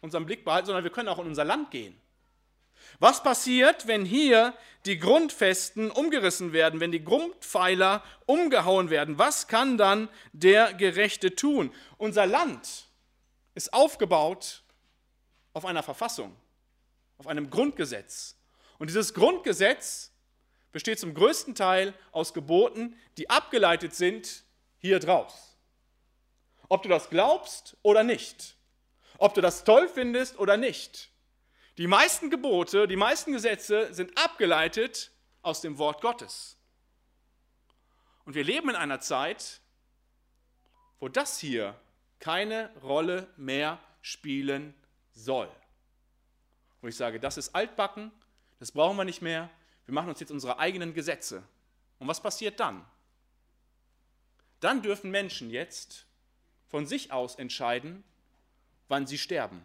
unseren 0.00 0.26
Blick 0.26 0.44
behalten, 0.44 0.66
sondern 0.66 0.82
wir 0.82 0.90
können 0.90 1.08
auch 1.08 1.20
in 1.20 1.26
unser 1.26 1.44
Land 1.44 1.70
gehen. 1.70 2.01
Was 3.02 3.20
passiert, 3.20 3.88
wenn 3.88 4.04
hier 4.04 4.54
die 4.84 4.96
Grundfesten 4.96 5.90
umgerissen 5.90 6.52
werden, 6.52 6.78
wenn 6.78 6.92
die 6.92 7.02
Grundpfeiler 7.02 8.04
umgehauen 8.26 8.90
werden? 8.90 9.18
Was 9.18 9.48
kann 9.48 9.76
dann 9.76 10.08
der 10.32 10.72
Gerechte 10.72 11.34
tun? 11.34 11.74
Unser 11.98 12.26
Land 12.26 12.86
ist 13.56 13.74
aufgebaut 13.74 14.62
auf 15.52 15.64
einer 15.64 15.82
Verfassung, 15.82 16.36
auf 17.18 17.26
einem 17.26 17.50
Grundgesetz. 17.50 18.36
Und 18.78 18.86
dieses 18.86 19.14
Grundgesetz 19.14 20.12
besteht 20.70 21.00
zum 21.00 21.12
größten 21.12 21.56
Teil 21.56 21.94
aus 22.12 22.32
Geboten, 22.32 22.96
die 23.18 23.28
abgeleitet 23.28 23.96
sind 23.96 24.44
hier 24.78 25.00
draus. 25.00 25.56
Ob 26.68 26.84
du 26.84 26.88
das 26.88 27.10
glaubst 27.10 27.76
oder 27.82 28.04
nicht, 28.04 28.54
ob 29.18 29.34
du 29.34 29.40
das 29.40 29.64
toll 29.64 29.88
findest 29.88 30.38
oder 30.38 30.56
nicht. 30.56 31.11
Die 31.78 31.86
meisten 31.86 32.28
Gebote, 32.28 32.86
die 32.86 32.96
meisten 32.96 33.32
Gesetze 33.32 33.94
sind 33.94 34.16
abgeleitet 34.18 35.10
aus 35.40 35.62
dem 35.62 35.78
Wort 35.78 36.02
Gottes. 36.02 36.58
Und 38.24 38.34
wir 38.34 38.44
leben 38.44 38.68
in 38.68 38.76
einer 38.76 39.00
Zeit, 39.00 39.60
wo 41.00 41.08
das 41.08 41.38
hier 41.38 41.80
keine 42.18 42.70
Rolle 42.82 43.28
mehr 43.36 43.78
spielen 44.02 44.74
soll. 45.12 45.50
Wo 46.80 46.88
ich 46.88 46.96
sage, 46.96 47.18
das 47.18 47.38
ist 47.38 47.54
altbacken, 47.54 48.12
das 48.58 48.70
brauchen 48.70 48.96
wir 48.96 49.04
nicht 49.04 49.22
mehr, 49.22 49.50
wir 49.86 49.94
machen 49.94 50.10
uns 50.10 50.20
jetzt 50.20 50.30
unsere 50.30 50.58
eigenen 50.58 50.94
Gesetze. 50.94 51.42
Und 51.98 52.06
was 52.06 52.20
passiert 52.22 52.60
dann? 52.60 52.84
Dann 54.60 54.82
dürfen 54.82 55.10
Menschen 55.10 55.50
jetzt 55.50 56.06
von 56.68 56.86
sich 56.86 57.10
aus 57.10 57.34
entscheiden, 57.36 58.04
wann 58.88 59.06
sie 59.06 59.18
sterben. 59.18 59.64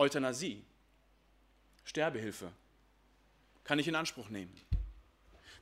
Euthanasie, 0.00 0.64
Sterbehilfe, 1.84 2.50
kann 3.62 3.78
ich 3.78 3.86
in 3.86 3.94
Anspruch 3.94 4.30
nehmen. 4.30 4.52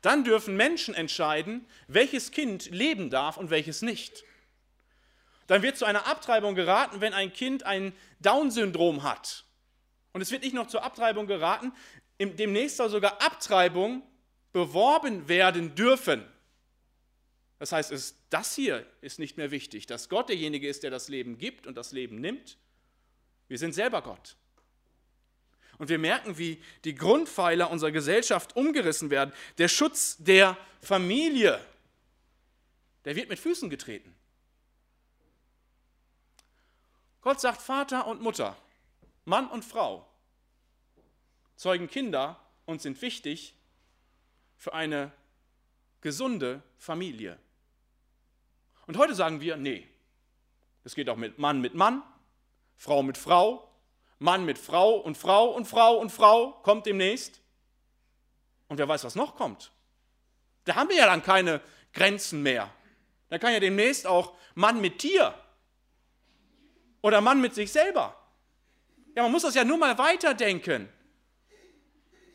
Dann 0.00 0.24
dürfen 0.24 0.56
Menschen 0.56 0.94
entscheiden, 0.94 1.66
welches 1.88 2.30
Kind 2.30 2.70
leben 2.70 3.10
darf 3.10 3.36
und 3.36 3.50
welches 3.50 3.82
nicht 3.82 4.24
dann 5.48 5.62
wird 5.62 5.76
zu 5.76 5.86
einer 5.86 6.06
Abtreibung 6.06 6.54
geraten, 6.54 7.00
wenn 7.00 7.14
ein 7.14 7.32
Kind 7.32 7.64
ein 7.64 7.92
Down-Syndrom 8.20 9.02
hat. 9.02 9.44
Und 10.12 10.20
es 10.20 10.30
wird 10.30 10.42
nicht 10.42 10.54
noch 10.54 10.68
zur 10.68 10.84
Abtreibung 10.84 11.26
geraten, 11.26 11.72
demnächst 12.20 12.76
soll 12.76 12.90
sogar 12.90 13.20
Abtreibung 13.22 14.02
beworben 14.52 15.26
werden 15.26 15.74
dürfen. 15.74 16.22
Das 17.58 17.72
heißt, 17.72 17.90
es, 17.92 18.14
das 18.28 18.54
hier 18.54 18.86
ist 19.00 19.18
nicht 19.18 19.36
mehr 19.38 19.50
wichtig, 19.50 19.86
dass 19.86 20.08
Gott 20.08 20.28
derjenige 20.28 20.68
ist, 20.68 20.82
der 20.82 20.90
das 20.90 21.08
Leben 21.08 21.38
gibt 21.38 21.66
und 21.66 21.76
das 21.76 21.92
Leben 21.92 22.20
nimmt. 22.20 22.58
Wir 23.48 23.58
sind 23.58 23.72
selber 23.72 24.02
Gott. 24.02 24.36
Und 25.78 25.88
wir 25.88 25.98
merken, 25.98 26.38
wie 26.38 26.62
die 26.84 26.94
Grundpfeiler 26.94 27.70
unserer 27.70 27.92
Gesellschaft 27.92 28.56
umgerissen 28.56 29.10
werden. 29.10 29.32
Der 29.58 29.68
Schutz 29.68 30.16
der 30.18 30.56
Familie, 30.80 31.64
der 33.04 33.16
wird 33.16 33.28
mit 33.28 33.38
Füßen 33.38 33.70
getreten. 33.70 34.14
Gott 37.20 37.40
sagt 37.40 37.62
Vater 37.62 38.06
und 38.06 38.20
Mutter, 38.20 38.56
Mann 39.24 39.48
und 39.48 39.64
Frau 39.64 40.08
zeugen 41.56 41.88
Kinder 41.88 42.40
und 42.66 42.80
sind 42.80 43.02
wichtig 43.02 43.54
für 44.56 44.72
eine 44.72 45.12
gesunde 46.00 46.62
Familie. 46.78 47.38
Und 48.86 48.96
heute 48.96 49.14
sagen 49.14 49.40
wir, 49.40 49.56
nee, 49.56 49.86
das 50.84 50.94
geht 50.94 51.08
auch 51.08 51.16
mit 51.16 51.38
Mann 51.38 51.60
mit 51.60 51.74
Mann, 51.74 52.02
Frau 52.78 53.02
mit 53.02 53.18
Frau, 53.18 53.68
Mann 54.18 54.44
mit 54.44 54.58
Frau 54.58 54.94
und 54.96 55.18
Frau 55.18 55.50
und 55.50 55.66
Frau 55.66 55.98
und 55.98 56.10
Frau 56.10 56.52
kommt 56.62 56.86
demnächst. 56.86 57.40
Und 58.68 58.78
wer 58.78 58.88
weiß, 58.88 59.04
was 59.04 59.14
noch 59.14 59.36
kommt. 59.36 59.72
Da 60.64 60.76
haben 60.76 60.88
wir 60.88 60.96
ja 60.96 61.06
dann 61.06 61.22
keine 61.22 61.60
Grenzen 61.92 62.42
mehr. 62.42 62.70
Da 63.28 63.38
kann 63.38 63.52
ja 63.52 63.60
demnächst 63.60 64.06
auch 64.06 64.34
Mann 64.54 64.80
mit 64.80 64.98
Tier 64.98 65.34
oder 67.02 67.20
Mann 67.20 67.40
mit 67.40 67.54
sich 67.54 67.72
selber. 67.72 68.16
Ja, 69.14 69.22
man 69.22 69.32
muss 69.32 69.42
das 69.42 69.54
ja 69.54 69.64
nur 69.64 69.78
mal 69.78 69.98
weiterdenken. 69.98 70.88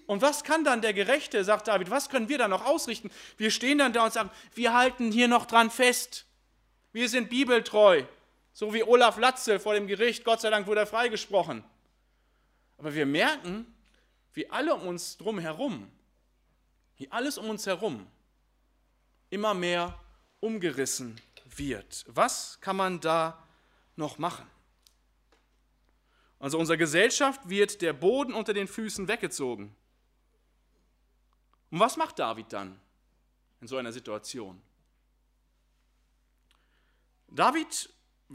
Und 0.05 0.21
was 0.21 0.43
kann 0.43 0.65
dann 0.65 0.81
der 0.81 0.93
Gerechte, 0.93 1.43
sagt 1.43 1.67
David, 1.67 1.89
was 1.89 2.09
können 2.09 2.27
wir 2.27 2.38
dann 2.38 2.51
noch 2.51 2.65
ausrichten? 2.65 3.09
Wir 3.38 3.51
stehen 3.51 3.77
dann 3.77 3.93
da 3.93 4.03
und 4.03 4.13
sagen, 4.13 4.29
wir 4.53 4.73
halten 4.73 5.12
hier 5.12 5.27
noch 5.27 5.45
dran 5.45 5.71
fest. 5.71 6.25
Wir 6.91 7.07
sind 7.07 7.29
bibeltreu. 7.29 8.03
So 8.53 8.74
wie 8.74 8.83
Olaf 8.83 9.17
Latze 9.17 9.60
vor 9.60 9.74
dem 9.74 9.88
Gericht, 9.88 10.24
Gott 10.24 10.41
sei 10.41 10.51
Dank 10.51 10.67
wurde 10.67 10.81
er 10.81 10.88
freigesprochen. 10.88 11.63
Aber 12.77 12.93
wir 12.93 13.05
merken, 13.05 13.65
wie 14.33 14.50
alle 14.50 14.75
um 14.75 14.88
uns 14.88 15.17
drum 15.17 15.39
herum, 15.39 15.91
wie 16.98 17.12
alles 17.12 17.38
um 17.38 17.50
uns 17.50 17.65
herum 17.65 18.07
immer 19.31 19.55
mehr 19.55 20.00
umgerissen 20.39 21.19
wird. 21.45 22.05
Was 22.07 22.60
kann 22.62 22.75
man 22.75 23.00
da 23.00 23.43
noch 23.95 24.19
machen? 24.19 24.48
Also 26.38 26.60
unserer 26.60 26.77
Gesellschaft 26.77 27.50
wird 27.50 27.81
der 27.81 27.93
Boden 27.93 28.33
unter 28.33 28.53
den 28.53 28.67
Füßen 28.67 29.07
weggezogen. 29.07 29.75
Und 31.72 31.79
was 31.79 31.98
macht 31.98 32.19
David 32.19 32.53
dann 32.53 32.79
in 33.62 33.67
so 33.67 33.77
einer 33.77 33.91
Situation? 33.91 34.62
David 37.29 37.89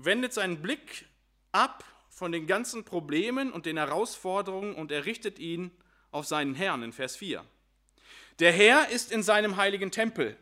wendet 0.04 0.32
seinen 0.32 0.62
Blick 0.62 1.06
ab 1.52 1.84
von 2.10 2.32
den 2.32 2.46
ganzen 2.46 2.84
Problemen 2.84 3.52
und 3.52 3.66
den 3.66 3.76
Herausforderungen 3.76 4.74
und 4.74 4.90
er 4.90 5.04
richtet 5.04 5.38
ihn 5.38 5.70
auf 6.10 6.26
seinen 6.26 6.54
Herrn 6.54 6.82
in 6.82 6.92
Vers 6.92 7.16
4. 7.16 7.44
Der 8.38 8.52
Herr 8.52 8.88
ist 8.88 9.12
in 9.12 9.22
seinem 9.22 9.56
heiligen 9.56 9.90
Tempel. 9.90 10.36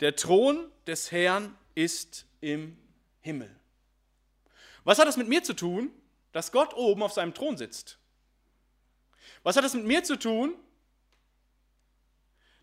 Der 0.00 0.16
Thron 0.16 0.70
des 0.86 1.12
Herrn 1.12 1.56
ist 1.74 2.26
im 2.40 2.76
Himmel. 3.20 3.54
Was 4.84 4.98
hat 4.98 5.08
das 5.08 5.16
mit 5.16 5.28
mir 5.28 5.42
zu 5.42 5.54
tun? 5.54 5.90
dass 6.34 6.50
Gott 6.50 6.74
oben 6.74 7.04
auf 7.04 7.12
seinem 7.12 7.32
Thron 7.32 7.56
sitzt. 7.56 7.96
Was 9.44 9.56
hat 9.56 9.62
das 9.62 9.72
mit 9.72 9.84
mir 9.84 10.02
zu 10.02 10.18
tun? 10.18 10.56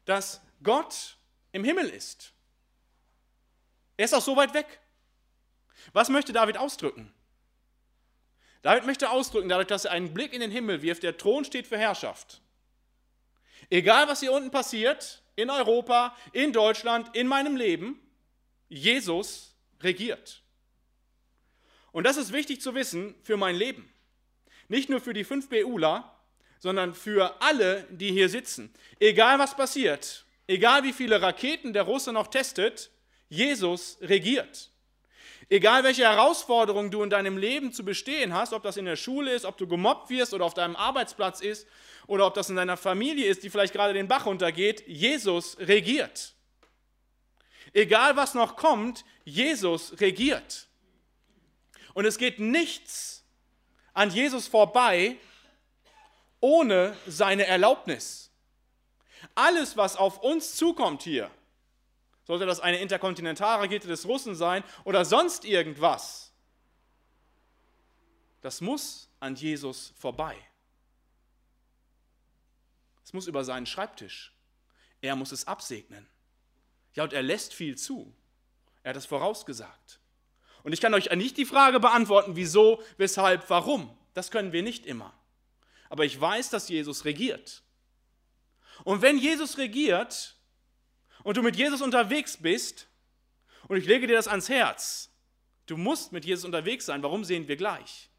Dass 0.04 0.42
Gott 0.62 1.16
im 1.54 1.64
Himmel 1.64 1.88
ist. 1.88 2.34
Er 3.96 4.06
ist 4.06 4.14
auch 4.14 4.22
so 4.22 4.36
weit 4.36 4.54
weg. 4.54 4.82
Was 5.94 6.10
möchte 6.10 6.34
David 6.34 6.58
ausdrücken? 6.58 7.12
David 8.62 8.86
möchte 8.86 9.10
ausdrücken, 9.10 9.50
dadurch, 9.50 9.68
dass 9.68 9.86
er 9.86 9.92
einen 9.92 10.14
Blick 10.14 10.34
in 10.34 10.42
den 10.42 10.52
Himmel 10.52 10.82
wirft, 10.82 11.04
der 11.04 11.18
Thron 11.18 11.46
steht 11.46 11.68
für 11.68 11.78
Herrschaft. 11.78 12.42
Egal, 13.70 14.08
was 14.08 14.20
hier 14.20 14.34
unten 14.34 14.52
passiert, 14.52 15.24
in 15.36 15.50
Europa, 15.50 16.16
in 16.34 16.54
Deutschland, 16.54 17.16
in 17.16 17.28
meinem 17.28 17.56
Leben, 17.56 18.00
Jesus 18.70 19.56
regiert. 19.82 20.42
Und 21.92 22.06
das 22.06 22.18
ist 22.18 22.32
wichtig 22.32 22.62
zu 22.62 22.76
wissen 22.76 23.16
für 23.24 23.38
mein 23.38 23.56
Leben. 23.56 23.92
Nicht 24.68 24.90
nur 24.90 25.02
für 25.02 25.14
die 25.14 25.24
fünf 25.24 25.50
BUler, 25.50 26.18
sondern 26.60 26.94
für 26.94 27.42
alle, 27.42 27.86
die 27.90 28.12
hier 28.12 28.30
sitzen. 28.30 28.74
Egal 29.00 29.40
was 29.40 29.56
passiert, 29.56 30.26
egal 30.48 30.84
wie 30.84 30.94
viele 30.94 31.22
Raketen 31.22 31.74
der 31.74 31.84
Russe 31.84 32.14
noch 32.14 32.28
testet, 32.28 32.92
Jesus 33.30 33.98
regiert. 34.02 34.71
Egal 35.52 35.84
welche 35.84 36.04
Herausforderungen 36.04 36.92
du 36.92 37.04
in 37.04 37.10
deinem 37.10 37.38
Leben 37.38 37.74
zu 37.74 37.84
bestehen 37.84 38.34
hast, 38.34 38.54
ob 38.54 38.64
das 38.64 38.78
in 38.78 38.86
der 38.86 38.96
Schule 38.96 39.34
ist, 39.34 39.44
ob 39.44 39.58
du 39.58 39.68
gemobbt 39.68 40.10
wirst 40.10 40.34
oder 40.34 40.46
auf 40.46 40.54
deinem 40.54 40.78
Arbeitsplatz 40.78 41.42
ist 41.42 41.68
oder 42.08 42.26
ob 42.26 42.36
das 42.36 42.50
in 42.50 42.56
deiner 42.56 42.78
Familie 42.78 43.26
ist, 43.26 43.44
die 43.44 43.50
vielleicht 43.50 43.74
gerade 43.74 43.94
den 43.94 44.08
Bach 44.08 44.26
runtergeht, 44.26 44.88
Jesus 44.88 45.58
regiert. 45.60 46.36
Egal 47.74 48.16
was 48.16 48.34
noch 48.34 48.56
kommt, 48.56 49.04
Jesus 49.26 50.00
regiert. 50.00 50.68
Und 51.94 52.06
es 52.06 52.18
geht 52.18 52.40
nichts 52.40 53.26
an 53.94 54.10
Jesus 54.10 54.48
vorbei 54.48 55.18
ohne 56.40 56.96
seine 57.06 57.46
Erlaubnis. 57.46 58.32
Alles, 59.36 59.76
was 59.76 59.98
auf 59.98 60.20
uns 60.20 60.56
zukommt 60.56 61.04
hier, 61.04 61.30
sollte 62.24 62.46
das 62.46 62.60
eine 62.60 62.80
Interkontinentalrakete 62.80 63.88
des 63.88 64.06
Russen 64.06 64.36
sein 64.36 64.64
oder 64.84 65.06
sonst 65.06 65.46
irgendwas, 65.46 66.32
das 68.42 68.62
muss 68.62 69.10
an 69.20 69.36
Jesus 69.36 69.94
vorbei. 69.98 70.36
Es 73.04 73.14
muss 73.14 73.28
über 73.28 73.44
seinen 73.44 73.66
Schreibtisch. 73.66 74.34
Er 75.02 75.16
muss 75.16 75.32
es 75.32 75.48
absegnen. 75.48 76.08
Ja, 76.94 77.04
und 77.04 77.14
er 77.14 77.24
lässt 77.24 77.54
viel 77.54 77.78
zu. 77.78 78.16
Er 78.84 78.90
hat 78.90 78.98
es 78.98 79.06
vorausgesagt. 79.06 80.00
Und 80.64 80.74
ich 80.74 80.82
kann 80.82 80.94
euch 80.94 81.10
nicht 81.12 81.38
die 81.38 81.46
Frage 81.46 81.80
beantworten, 81.80 82.36
wieso, 82.36 82.84
weshalb, 82.98 83.50
warum. 83.50 83.96
Das 84.14 84.32
können 84.32 84.52
wir 84.52 84.64
nicht 84.64 84.86
immer. 84.86 85.14
Aber 85.90 86.06
ich 86.06 86.20
weiß, 86.20 86.50
dass 86.50 86.70
Jesus 86.70 87.06
regiert. 87.06 87.64
Und 88.84 89.02
wenn 89.02 89.18
Jesus 89.18 89.58
regiert 89.58 90.36
und 91.24 91.38
du 91.38 91.42
mit 91.42 91.56
Jesus 91.56 91.82
unterwegs 91.82 92.38
bist, 92.38 92.88
und 93.68 93.78
ich 93.78 93.86
lege 93.86 94.08
dir 94.08 94.16
das 94.16 94.28
ans 94.28 94.50
Herz, 94.50 95.10
du 95.66 95.78
musst 95.78 96.12
mit 96.12 96.26
Jesus 96.26 96.46
unterwegs 96.46 96.86
sein, 96.86 97.04
warum 97.04 97.24
sehen 97.24 97.48
wir 97.48 97.56
gleich, 97.56 98.10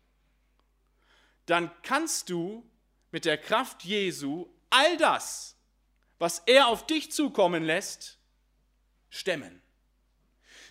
dann 1.47 1.71
kannst 1.82 2.30
du 2.30 2.68
mit 3.11 3.25
der 3.25 3.38
Kraft 3.38 3.85
Jesu 3.85 4.49
all 4.71 4.97
das, 4.97 5.56
was 6.18 6.38
er 6.47 6.68
auf 6.68 6.87
dich 6.87 7.11
zukommen 7.12 7.64
lässt, 7.64 8.18
stemmen. 9.11 9.61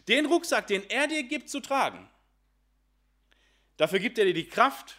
Den 0.07 0.25
Rucksack, 0.25 0.67
den 0.67 0.89
er 0.89 1.07
dir 1.07 1.23
gibt 1.23 1.50
zu 1.50 1.59
tragen, 1.59 2.09
dafür 3.77 4.00
gibt 4.00 4.17
er 4.17 4.25
dir 4.25 4.33
die 4.33 4.47
Kraft, 4.47 4.97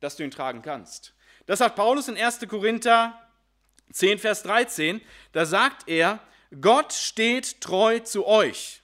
dass 0.00 0.16
du 0.16 0.24
ihn 0.24 0.30
tragen 0.30 0.62
kannst. 0.62 1.14
Das 1.46 1.58
sagt 1.58 1.76
Paulus 1.76 2.08
in 2.08 2.16
1. 2.16 2.40
Korinther 2.48 3.31
10, 3.92 4.18
Vers 4.18 4.42
13. 4.42 5.00
Da 5.32 5.46
sagt 5.46 5.88
er, 5.88 6.20
Gott 6.60 6.92
steht 6.92 7.60
treu 7.60 7.98
zu 8.00 8.26
euch. 8.26 8.82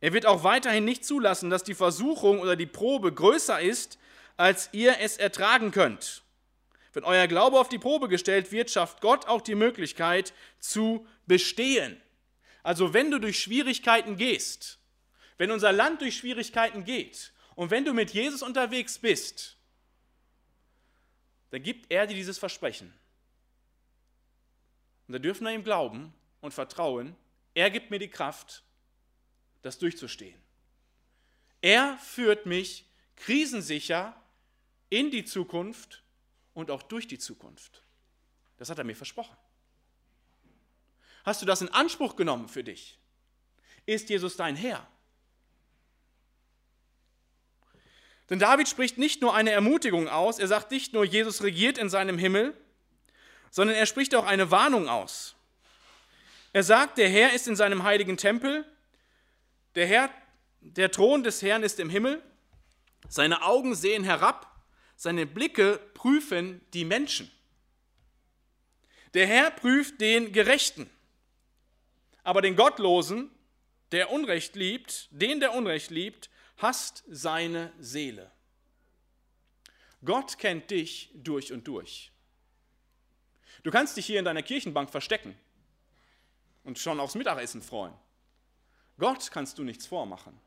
Er 0.00 0.12
wird 0.12 0.26
auch 0.26 0.44
weiterhin 0.44 0.84
nicht 0.84 1.04
zulassen, 1.04 1.50
dass 1.50 1.62
die 1.62 1.74
Versuchung 1.74 2.40
oder 2.40 2.56
die 2.56 2.66
Probe 2.66 3.12
größer 3.12 3.60
ist, 3.60 3.98
als 4.36 4.70
ihr 4.72 4.98
es 5.00 5.18
ertragen 5.18 5.70
könnt. 5.70 6.22
Wenn 6.92 7.04
euer 7.04 7.26
Glaube 7.26 7.58
auf 7.58 7.68
die 7.68 7.78
Probe 7.78 8.08
gestellt 8.08 8.50
wird, 8.50 8.70
schafft 8.70 9.00
Gott 9.00 9.26
auch 9.28 9.42
die 9.42 9.54
Möglichkeit 9.54 10.32
zu 10.58 11.06
bestehen. 11.26 12.00
Also 12.62 12.92
wenn 12.94 13.10
du 13.10 13.18
durch 13.18 13.38
Schwierigkeiten 13.38 14.16
gehst, 14.16 14.78
wenn 15.38 15.50
unser 15.50 15.72
Land 15.72 16.00
durch 16.00 16.16
Schwierigkeiten 16.16 16.84
geht 16.84 17.32
und 17.54 17.70
wenn 17.70 17.84
du 17.84 17.94
mit 17.94 18.10
Jesus 18.10 18.42
unterwegs 18.42 18.98
bist, 18.98 19.56
dann 21.50 21.62
gibt 21.62 21.90
er 21.90 22.06
dir 22.06 22.14
dieses 22.14 22.38
Versprechen. 22.38 22.92
Und 25.10 25.14
da 25.14 25.18
dürfen 25.18 25.44
wir 25.44 25.52
ihm 25.52 25.64
glauben 25.64 26.14
und 26.40 26.54
vertrauen, 26.54 27.16
er 27.54 27.68
gibt 27.68 27.90
mir 27.90 27.98
die 27.98 28.10
Kraft, 28.10 28.62
das 29.60 29.76
durchzustehen. 29.76 30.40
Er 31.60 31.98
führt 31.98 32.46
mich 32.46 32.86
krisensicher 33.16 34.14
in 34.88 35.10
die 35.10 35.24
Zukunft 35.24 36.04
und 36.54 36.70
auch 36.70 36.84
durch 36.84 37.08
die 37.08 37.18
Zukunft. 37.18 37.82
Das 38.56 38.70
hat 38.70 38.78
er 38.78 38.84
mir 38.84 38.94
versprochen. 38.94 39.36
Hast 41.24 41.42
du 41.42 41.46
das 41.46 41.60
in 41.60 41.70
Anspruch 41.70 42.14
genommen 42.14 42.48
für 42.48 42.62
dich? 42.62 42.96
Ist 43.86 44.10
Jesus 44.10 44.36
dein 44.36 44.54
Herr? 44.54 44.86
Denn 48.28 48.38
David 48.38 48.68
spricht 48.68 48.96
nicht 48.96 49.22
nur 49.22 49.34
eine 49.34 49.50
Ermutigung 49.50 50.06
aus, 50.06 50.38
er 50.38 50.46
sagt 50.46 50.70
nicht 50.70 50.92
nur, 50.92 51.04
Jesus 51.04 51.42
regiert 51.42 51.78
in 51.78 51.88
seinem 51.88 52.16
Himmel, 52.16 52.56
sondern 53.50 53.76
er 53.76 53.86
spricht 53.86 54.14
auch 54.14 54.26
eine 54.26 54.50
Warnung 54.50 54.88
aus. 54.88 55.34
Er 56.52 56.62
sagt, 56.62 56.98
der 56.98 57.08
Herr 57.08 57.32
ist 57.32 57.46
in 57.46 57.56
seinem 57.56 57.82
heiligen 57.82 58.16
Tempel, 58.16 58.64
der, 59.74 59.86
Herr, 59.86 60.10
der 60.60 60.90
Thron 60.90 61.22
des 61.22 61.42
Herrn 61.42 61.62
ist 61.62 61.78
im 61.78 61.90
Himmel, 61.90 62.22
seine 63.08 63.42
Augen 63.42 63.74
sehen 63.74 64.04
herab, 64.04 64.46
seine 64.96 65.26
Blicke 65.26 65.78
prüfen 65.94 66.60
die 66.72 66.84
Menschen. 66.84 67.30
Der 69.14 69.26
Herr 69.26 69.50
prüft 69.50 70.00
den 70.00 70.32
Gerechten, 70.32 70.88
aber 72.22 72.42
den 72.42 72.56
Gottlosen, 72.56 73.30
der 73.92 74.10
Unrecht 74.10 74.54
liebt, 74.54 75.08
den 75.10 75.40
der 75.40 75.54
Unrecht 75.54 75.90
liebt, 75.90 76.30
hasst 76.58 77.04
seine 77.08 77.72
Seele. 77.78 78.30
Gott 80.04 80.38
kennt 80.38 80.70
dich 80.70 81.10
durch 81.14 81.52
und 81.52 81.66
durch. 81.66 82.12
Du 83.62 83.70
kannst 83.70 83.96
dich 83.96 84.06
hier 84.06 84.18
in 84.18 84.24
deiner 84.24 84.42
Kirchenbank 84.42 84.90
verstecken 84.90 85.38
und 86.64 86.78
schon 86.78 87.00
aufs 87.00 87.14
Mittagessen 87.14 87.62
freuen. 87.62 87.92
Gott 88.98 89.30
kannst 89.30 89.58
du 89.58 89.64
nichts 89.64 89.86
vormachen. 89.86 90.38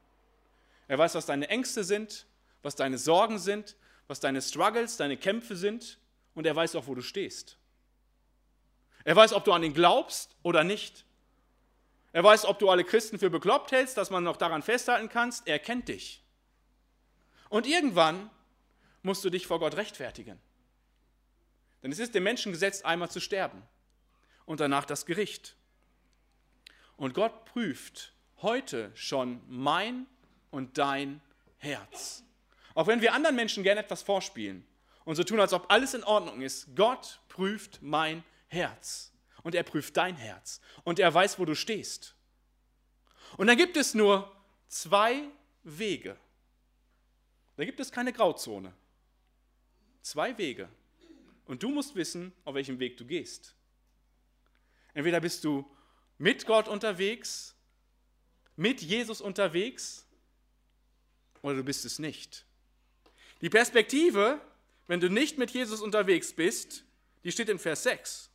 Er 0.87 0.97
weiß, 0.97 1.15
was 1.15 1.25
deine 1.25 1.49
Ängste 1.49 1.83
sind, 1.83 2.25
was 2.61 2.75
deine 2.75 2.97
Sorgen 2.97 3.39
sind, 3.39 3.75
was 4.07 4.19
deine 4.19 4.41
Struggles, 4.41 4.97
deine 4.97 5.17
Kämpfe 5.17 5.55
sind 5.55 5.99
und 6.35 6.45
er 6.45 6.55
weiß 6.55 6.75
auch, 6.75 6.87
wo 6.87 6.95
du 6.95 7.01
stehst. 7.01 7.57
Er 9.03 9.15
weiß, 9.15 9.33
ob 9.33 9.43
du 9.43 9.51
an 9.51 9.63
ihn 9.63 9.73
glaubst 9.73 10.35
oder 10.43 10.63
nicht. 10.63 11.05
Er 12.13 12.23
weiß, 12.23 12.45
ob 12.45 12.59
du 12.59 12.69
alle 12.69 12.83
Christen 12.83 13.19
für 13.19 13.29
bekloppt 13.29 13.71
hältst, 13.71 13.97
dass 13.97 14.11
man 14.11 14.23
noch 14.23 14.37
daran 14.37 14.61
festhalten 14.61 15.09
kannst. 15.09 15.47
Er 15.47 15.59
kennt 15.59 15.87
dich. 15.87 16.23
Und 17.49 17.67
irgendwann 17.67 18.29
musst 19.01 19.25
du 19.25 19.29
dich 19.29 19.47
vor 19.47 19.59
Gott 19.59 19.75
rechtfertigen. 19.75 20.39
Denn 21.83 21.91
es 21.91 21.99
ist 21.99 22.15
dem 22.15 22.23
Menschen 22.23 22.51
gesetzt, 22.53 22.85
einmal 22.85 23.11
zu 23.11 23.19
sterben 23.19 23.61
und 24.45 24.59
danach 24.59 24.85
das 24.85 25.05
Gericht. 25.05 25.55
Und 26.95 27.13
Gott 27.13 27.45
prüft 27.45 28.13
heute 28.41 28.91
schon 28.95 29.41
mein 29.47 30.07
und 30.49 30.77
dein 30.77 31.21
Herz. 31.57 32.23
Auch 32.73 32.87
wenn 32.87 33.01
wir 33.01 33.13
anderen 33.13 33.35
Menschen 33.35 33.63
gerne 33.63 33.81
etwas 33.81 34.01
vorspielen 34.01 34.65
und 35.05 35.15
so 35.15 35.23
tun, 35.23 35.39
als 35.39 35.53
ob 35.53 35.71
alles 35.71 35.93
in 35.93 36.03
Ordnung 36.03 36.41
ist, 36.41 36.75
Gott 36.75 37.19
prüft 37.27 37.81
mein 37.81 38.23
Herz 38.47 39.11
und 39.43 39.53
er 39.53 39.63
prüft 39.63 39.97
dein 39.97 40.15
Herz 40.15 40.61
und 40.83 40.99
er 40.99 41.13
weiß, 41.13 41.37
wo 41.37 41.45
du 41.45 41.55
stehst. 41.55 42.15
Und 43.37 43.47
dann 43.47 43.57
gibt 43.57 43.77
es 43.77 43.93
nur 43.93 44.31
zwei 44.67 45.23
Wege. 45.63 46.17
Da 47.55 47.65
gibt 47.65 47.79
es 47.79 47.91
keine 47.91 48.13
Grauzone. 48.13 48.73
Zwei 50.01 50.37
Wege. 50.37 50.69
Und 51.45 51.63
du 51.63 51.69
musst 51.69 51.95
wissen, 51.95 52.33
auf 52.45 52.55
welchem 52.55 52.79
Weg 52.79 52.97
du 52.97 53.05
gehst. 53.05 53.55
Entweder 54.93 55.19
bist 55.19 55.43
du 55.43 55.65
mit 56.17 56.45
Gott 56.45 56.67
unterwegs, 56.67 57.55
mit 58.55 58.81
Jesus 58.81 59.21
unterwegs, 59.21 60.07
oder 61.41 61.55
du 61.55 61.63
bist 61.63 61.85
es 61.85 61.99
nicht. 61.99 62.45
Die 63.41 63.49
Perspektive, 63.49 64.39
wenn 64.87 64.99
du 64.99 65.09
nicht 65.09 65.37
mit 65.37 65.51
Jesus 65.51 65.81
unterwegs 65.81 66.33
bist, 66.33 66.85
die 67.23 67.31
steht 67.31 67.49
in 67.49 67.59
Vers 67.59 67.83
6. 67.83 68.29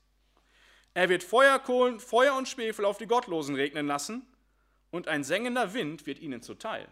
Er 0.95 1.09
wird 1.09 1.23
Feuerkohlen, 1.23 2.01
Feuer 2.01 2.35
und 2.37 2.49
Schwefel 2.49 2.85
auf 2.85 2.99
die 2.99 3.07
Gottlosen 3.07 3.55
regnen 3.55 3.87
lassen 3.87 4.27
und 4.91 5.09
ein 5.09 5.25
sengender 5.25 5.73
Wind 5.75 6.07
wird 6.07 6.19
ihnen 6.19 6.43
zuteil. 6.43 6.89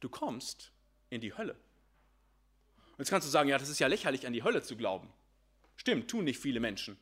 Du 0.00 0.08
kommst 0.08 0.72
in 1.08 1.20
die 1.20 1.36
Hölle. 1.36 1.56
Und 2.96 3.02
jetzt 3.02 3.10
kannst 3.10 3.26
du 3.26 3.30
sagen, 3.30 3.48
ja, 3.48 3.58
das 3.58 3.68
ist 3.68 3.78
ja 3.78 3.88
lächerlich, 3.88 4.26
an 4.26 4.32
die 4.32 4.42
Hölle 4.42 4.62
zu 4.62 4.76
glauben. 4.76 5.12
Stimmt, 5.76 6.10
tun 6.10 6.24
nicht 6.24 6.40
viele 6.40 6.60
Menschen. 6.60 6.96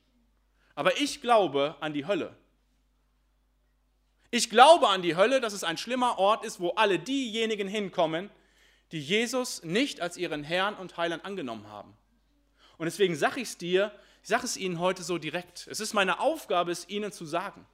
Aber 0.74 0.98
ich 1.00 1.20
glaube 1.20 1.76
an 1.80 1.92
die 1.92 2.06
Hölle. 2.06 2.36
Ich 4.30 4.50
glaube 4.50 4.88
an 4.88 5.02
die 5.02 5.14
Hölle, 5.14 5.40
dass 5.40 5.52
es 5.52 5.62
ein 5.62 5.78
schlimmer 5.78 6.18
Ort 6.18 6.44
ist, 6.44 6.58
wo 6.58 6.70
alle 6.70 6.98
diejenigen 6.98 7.68
hinkommen, 7.68 8.30
die 8.90 9.00
Jesus 9.00 9.62
nicht 9.62 10.00
als 10.00 10.16
ihren 10.16 10.42
Herrn 10.42 10.74
und 10.74 10.96
Heiland 10.96 11.24
angenommen 11.24 11.68
haben. 11.68 11.96
Und 12.76 12.86
deswegen 12.86 13.14
sage 13.14 13.40
ich 13.40 13.50
es 13.50 13.58
dir, 13.58 13.92
ich 14.22 14.28
sage 14.28 14.44
es 14.44 14.56
Ihnen 14.56 14.80
heute 14.80 15.04
so 15.04 15.18
direkt. 15.18 15.68
Es 15.68 15.80
ist 15.80 15.94
meine 15.94 16.18
Aufgabe, 16.18 16.72
es 16.72 16.88
Ihnen 16.88 17.12
zu 17.12 17.26
sagen. 17.26 17.66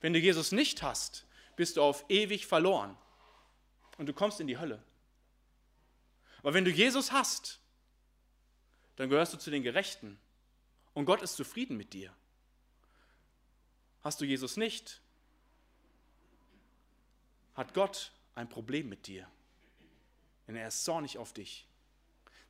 Wenn 0.00 0.12
du 0.12 0.18
Jesus 0.18 0.52
nicht 0.52 0.82
hast, 0.82 1.26
bist 1.56 1.76
du 1.76 1.82
auf 1.82 2.04
ewig 2.08 2.46
verloren. 2.46 2.96
und 3.98 4.06
du 4.06 4.14
kommst 4.14 4.40
in 4.40 4.46
die 4.46 4.58
Hölle. 4.58 4.82
Aber 6.42 6.54
wenn 6.54 6.64
du 6.64 6.70
Jesus 6.70 7.12
hast, 7.12 7.60
dann 8.96 9.08
gehörst 9.08 9.32
du 9.32 9.38
zu 9.38 9.50
den 9.50 9.62
Gerechten 9.62 10.18
und 10.92 11.04
Gott 11.04 11.22
ist 11.22 11.36
zufrieden 11.36 11.76
mit 11.76 11.92
dir. 11.92 12.12
Hast 14.02 14.20
du 14.20 14.24
Jesus 14.24 14.56
nicht, 14.56 15.00
hat 17.54 17.74
Gott 17.74 18.12
ein 18.34 18.48
Problem 18.48 18.88
mit 18.88 19.06
dir. 19.06 19.28
Denn 20.46 20.56
er 20.56 20.68
ist 20.68 20.84
zornig 20.84 21.18
auf 21.18 21.32
dich. 21.32 21.66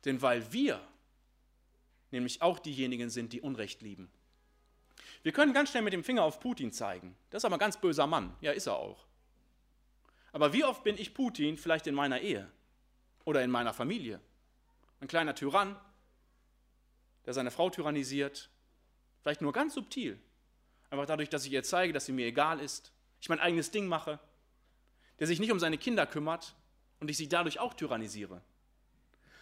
Denn 0.05 0.21
weil 0.21 0.51
wir 0.51 0.85
nämlich 2.11 2.41
auch 2.41 2.59
diejenigen 2.59 3.09
sind, 3.09 3.33
die 3.33 3.41
Unrecht 3.41 3.81
lieben. 3.81 4.09
Wir 5.21 5.31
können 5.31 5.53
ganz 5.53 5.69
schnell 5.69 5.83
mit 5.83 5.93
dem 5.93 6.03
Finger 6.03 6.23
auf 6.23 6.39
Putin 6.39 6.71
zeigen. 6.71 7.15
Das 7.29 7.41
ist 7.41 7.45
aber 7.45 7.55
ein 7.55 7.59
ganz 7.59 7.79
böser 7.79 8.07
Mann. 8.07 8.35
Ja, 8.41 8.51
ist 8.51 8.67
er 8.67 8.75
auch. 8.75 9.05
Aber 10.31 10.53
wie 10.53 10.63
oft 10.63 10.83
bin 10.83 10.97
ich 10.97 11.13
Putin 11.13 11.57
vielleicht 11.57 11.87
in 11.87 11.95
meiner 11.95 12.19
Ehe 12.21 12.51
oder 13.25 13.43
in 13.43 13.51
meiner 13.51 13.73
Familie? 13.73 14.19
Ein 14.99 15.07
kleiner 15.07 15.35
Tyrann, 15.35 15.75
der 17.25 17.33
seine 17.33 17.51
Frau 17.51 17.69
tyrannisiert, 17.69 18.49
vielleicht 19.21 19.41
nur 19.41 19.53
ganz 19.53 19.73
subtil. 19.73 20.19
Einfach 20.89 21.05
dadurch, 21.05 21.29
dass 21.29 21.45
ich 21.45 21.51
ihr 21.51 21.63
zeige, 21.63 21.93
dass 21.93 22.05
sie 22.05 22.11
mir 22.11 22.27
egal 22.27 22.59
ist, 22.59 22.91
ich 23.19 23.29
mein 23.29 23.39
eigenes 23.39 23.71
Ding 23.71 23.87
mache, 23.87 24.19
der 25.19 25.27
sich 25.27 25.39
nicht 25.39 25.51
um 25.51 25.59
seine 25.59 25.77
Kinder 25.77 26.05
kümmert 26.05 26.55
und 26.99 27.09
ich 27.09 27.17
sie 27.17 27.29
dadurch 27.29 27.59
auch 27.59 27.73
tyrannisiere. 27.73 28.41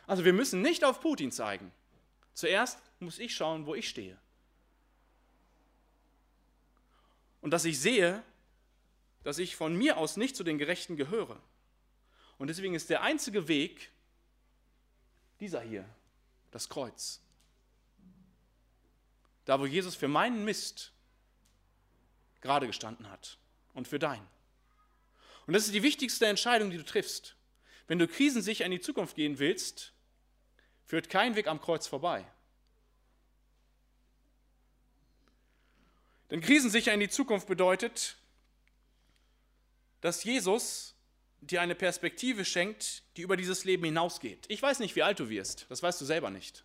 Also 0.08 0.26
wir 0.26 0.34
müssen 0.34 0.62
nicht 0.62 0.84
auf 0.84 1.02
Putin 1.02 1.32
zeigen. 1.32 1.72
Zuerst 2.34 2.80
muss 3.00 3.20
ich 3.20 3.36
schauen, 3.36 3.66
wo 3.66 3.76
ich 3.76 3.90
stehe. 3.90 4.18
Und 7.42 7.52
dass 7.52 7.66
ich 7.66 7.80
sehe, 7.80 8.24
dass 9.24 9.38
ich 9.38 9.56
von 9.56 9.76
mir 9.76 9.98
aus 9.98 10.18
nicht 10.18 10.36
zu 10.36 10.44
den 10.44 10.58
Gerechten 10.58 10.96
gehöre. 10.96 11.42
Und 12.42 12.48
deswegen 12.48 12.74
ist 12.74 12.90
der 12.90 13.04
einzige 13.04 13.48
Weg 13.48 13.92
dieser 15.40 15.62
hier, 15.62 15.88
das 16.50 16.70
Kreuz. 16.70 17.22
Da, 19.46 19.60
wo 19.60 19.68
Jesus 19.68 19.94
für 19.94 20.08
meinen 20.08 20.44
Mist 20.44 20.92
gerade 22.42 22.66
gestanden 22.66 23.12
hat 23.12 23.38
und 23.76 23.88
für 23.88 24.00
deinen. 24.00 24.28
Und 25.46 25.54
das 25.54 25.68
ist 25.68 25.76
die 25.76 25.84
wichtigste 25.84 26.26
Entscheidung, 26.26 26.72
die 26.72 26.78
du 26.78 26.84
triffst. 26.84 27.36
Wenn 27.86 28.00
du 28.00 28.08
krisensicher 28.08 28.66
in 28.66 28.72
die 28.72 28.82
Zukunft 28.82 29.16
gehen 29.16 29.38
willst, 29.38 29.94
führt 30.88 31.12
kein 31.12 31.36
Weg 31.36 31.46
am 31.46 31.62
Kreuz 31.62 31.86
vorbei. 31.86 32.26
Denn 36.32 36.42
krisensicher 36.42 36.92
in 36.92 37.02
die 37.02 37.10
Zukunft 37.10 37.48
bedeutet, 37.48 38.18
dass 40.02 40.24
Jesus 40.24 40.96
dir 41.42 41.62
eine 41.62 41.76
Perspektive 41.76 42.46
schenkt, 42.46 43.04
die 43.18 43.24
über 43.24 43.36
dieses 43.36 43.66
Leben 43.66 43.84
hinausgeht. 43.84 44.46
Ich 44.48 44.62
weiß 44.62 44.80
nicht, 44.80 44.96
wie 44.96 45.04
alt 45.04 45.20
du 45.20 45.30
wirst, 45.30 45.66
das 45.70 45.84
weißt 45.84 46.00
du 46.00 46.06
selber 46.06 46.30
nicht. 46.30 46.64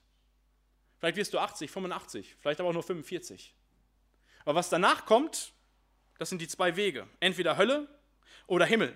Vielleicht 0.98 1.16
wirst 1.16 1.34
du 1.34 1.38
80, 1.38 1.70
85, 1.70 2.36
vielleicht 2.38 2.60
aber 2.60 2.70
auch 2.70 2.74
nur 2.74 2.82
45. 2.82 3.54
Aber 4.44 4.54
was 4.54 4.70
danach 4.70 5.06
kommt, 5.06 5.52
das 6.18 6.28
sind 6.28 6.40
die 6.40 6.48
zwei 6.48 6.76
Wege. 6.76 7.06
Entweder 7.20 7.56
Hölle 7.56 7.88
oder 8.46 8.64
Himmel. 8.64 8.94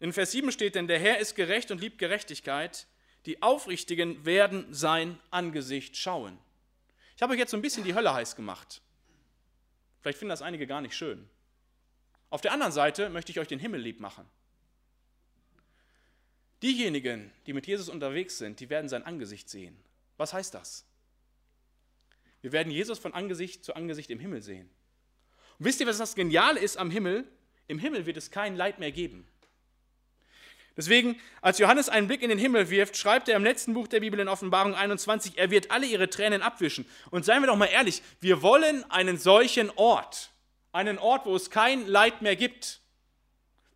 In 0.00 0.12
Vers 0.12 0.32
7 0.32 0.50
steht, 0.52 0.74
denn 0.74 0.88
der 0.88 0.98
Herr 0.98 1.18
ist 1.18 1.34
gerecht 1.34 1.70
und 1.70 1.80
liebt 1.80 1.98
Gerechtigkeit. 1.98 2.86
Die 3.26 3.42
Aufrichtigen 3.42 4.24
werden 4.26 4.66
sein 4.74 5.18
Angesicht 5.30 5.96
schauen. 5.96 6.38
Ich 7.16 7.22
habe 7.22 7.32
euch 7.32 7.38
jetzt 7.38 7.52
so 7.52 7.56
ein 7.56 7.62
bisschen 7.62 7.84
die 7.84 7.94
Hölle 7.94 8.12
heiß 8.12 8.36
gemacht. 8.36 8.82
Vielleicht 10.00 10.18
finden 10.18 10.30
das 10.30 10.42
einige 10.42 10.66
gar 10.66 10.80
nicht 10.80 10.94
schön. 10.94 11.28
Auf 12.28 12.40
der 12.40 12.52
anderen 12.52 12.72
Seite 12.72 13.08
möchte 13.08 13.30
ich 13.32 13.38
euch 13.38 13.48
den 13.48 13.60
Himmel 13.60 13.80
lieb 13.80 14.00
machen. 14.00 14.28
Diejenigen, 16.64 17.30
die 17.46 17.52
mit 17.52 17.66
Jesus 17.66 17.90
unterwegs 17.90 18.38
sind, 18.38 18.58
die 18.58 18.70
werden 18.70 18.88
sein 18.88 19.02
Angesicht 19.02 19.50
sehen. 19.50 19.76
Was 20.16 20.32
heißt 20.32 20.54
das? 20.54 20.86
Wir 22.40 22.52
werden 22.52 22.72
Jesus 22.72 22.98
von 22.98 23.12
Angesicht 23.12 23.62
zu 23.62 23.76
Angesicht 23.76 24.08
im 24.08 24.18
Himmel 24.18 24.40
sehen. 24.40 24.70
Und 25.58 25.66
wisst 25.66 25.82
ihr, 25.82 25.86
was 25.86 25.98
das 25.98 26.14
Geniale 26.14 26.58
ist 26.58 26.78
am 26.78 26.90
Himmel? 26.90 27.28
Im 27.68 27.78
Himmel 27.78 28.06
wird 28.06 28.16
es 28.16 28.30
kein 28.30 28.56
Leid 28.56 28.78
mehr 28.78 28.92
geben. 28.92 29.28
Deswegen, 30.74 31.20
als 31.42 31.58
Johannes 31.58 31.90
einen 31.90 32.06
Blick 32.06 32.22
in 32.22 32.30
den 32.30 32.38
Himmel 32.38 32.70
wirft, 32.70 32.96
schreibt 32.96 33.28
er 33.28 33.36
im 33.36 33.44
letzten 33.44 33.74
Buch 33.74 33.86
der 33.86 34.00
Bibel 34.00 34.18
in 34.18 34.28
Offenbarung 34.28 34.74
21, 34.74 35.36
er 35.36 35.50
wird 35.50 35.70
alle 35.70 35.84
ihre 35.84 36.08
Tränen 36.08 36.40
abwischen. 36.40 36.86
Und 37.10 37.26
seien 37.26 37.42
wir 37.42 37.46
doch 37.46 37.56
mal 37.56 37.66
ehrlich, 37.66 38.00
wir 38.22 38.40
wollen 38.40 38.90
einen 38.90 39.18
solchen 39.18 39.68
Ort. 39.76 40.30
Einen 40.72 40.96
Ort, 40.96 41.26
wo 41.26 41.36
es 41.36 41.50
kein 41.50 41.86
Leid 41.86 42.22
mehr 42.22 42.36
gibt. 42.36 42.80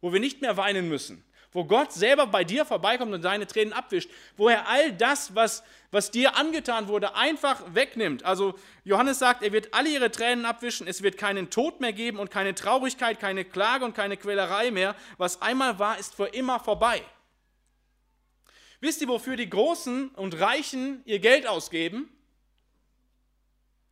Wo 0.00 0.10
wir 0.10 0.20
nicht 0.20 0.40
mehr 0.40 0.56
weinen 0.56 0.88
müssen 0.88 1.22
wo 1.58 1.64
Gott 1.64 1.92
selber 1.92 2.28
bei 2.28 2.44
dir 2.44 2.64
vorbeikommt 2.64 3.12
und 3.12 3.22
deine 3.22 3.44
Tränen 3.44 3.72
abwischt, 3.72 4.08
wo 4.36 4.48
er 4.48 4.68
all 4.68 4.92
das, 4.92 5.34
was, 5.34 5.64
was 5.90 6.12
dir 6.12 6.36
angetan 6.36 6.86
wurde, 6.86 7.16
einfach 7.16 7.74
wegnimmt. 7.74 8.24
Also 8.24 8.56
Johannes 8.84 9.18
sagt, 9.18 9.42
er 9.42 9.50
wird 9.50 9.74
alle 9.74 9.88
ihre 9.88 10.12
Tränen 10.12 10.44
abwischen, 10.44 10.86
es 10.86 11.02
wird 11.02 11.18
keinen 11.18 11.50
Tod 11.50 11.80
mehr 11.80 11.92
geben 11.92 12.20
und 12.20 12.30
keine 12.30 12.54
Traurigkeit, 12.54 13.18
keine 13.18 13.44
Klage 13.44 13.84
und 13.84 13.92
keine 13.92 14.16
Quälerei 14.16 14.70
mehr. 14.70 14.94
Was 15.16 15.42
einmal 15.42 15.80
war, 15.80 15.98
ist 15.98 16.14
für 16.14 16.26
immer 16.26 16.60
vorbei. 16.60 17.02
Wisst 18.78 19.00
ihr, 19.00 19.08
wofür 19.08 19.34
die 19.34 19.50
Großen 19.50 20.10
und 20.10 20.38
Reichen 20.38 21.02
ihr 21.06 21.18
Geld 21.18 21.48
ausgeben? 21.48 22.08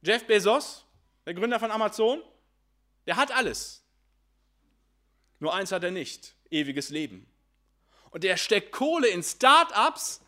Jeff 0.03 0.25
Bezos, 0.25 0.87
der 1.27 1.35
Gründer 1.35 1.59
von 1.59 1.73
Amazon, 1.73 2.23
der 3.09 3.17
hat 3.17 3.33
alles. 3.33 3.83
Nur 5.41 5.53
eins 5.53 5.73
hat 5.73 5.83
er 5.83 5.91
nicht, 5.91 6.37
ewiges 6.49 6.91
Leben 6.91 7.27
und 8.11 8.25
der 8.25 8.37
steckt 8.37 8.73
Kohle 8.73 9.09
in 9.09 9.23
Start-ups, 9.23 10.21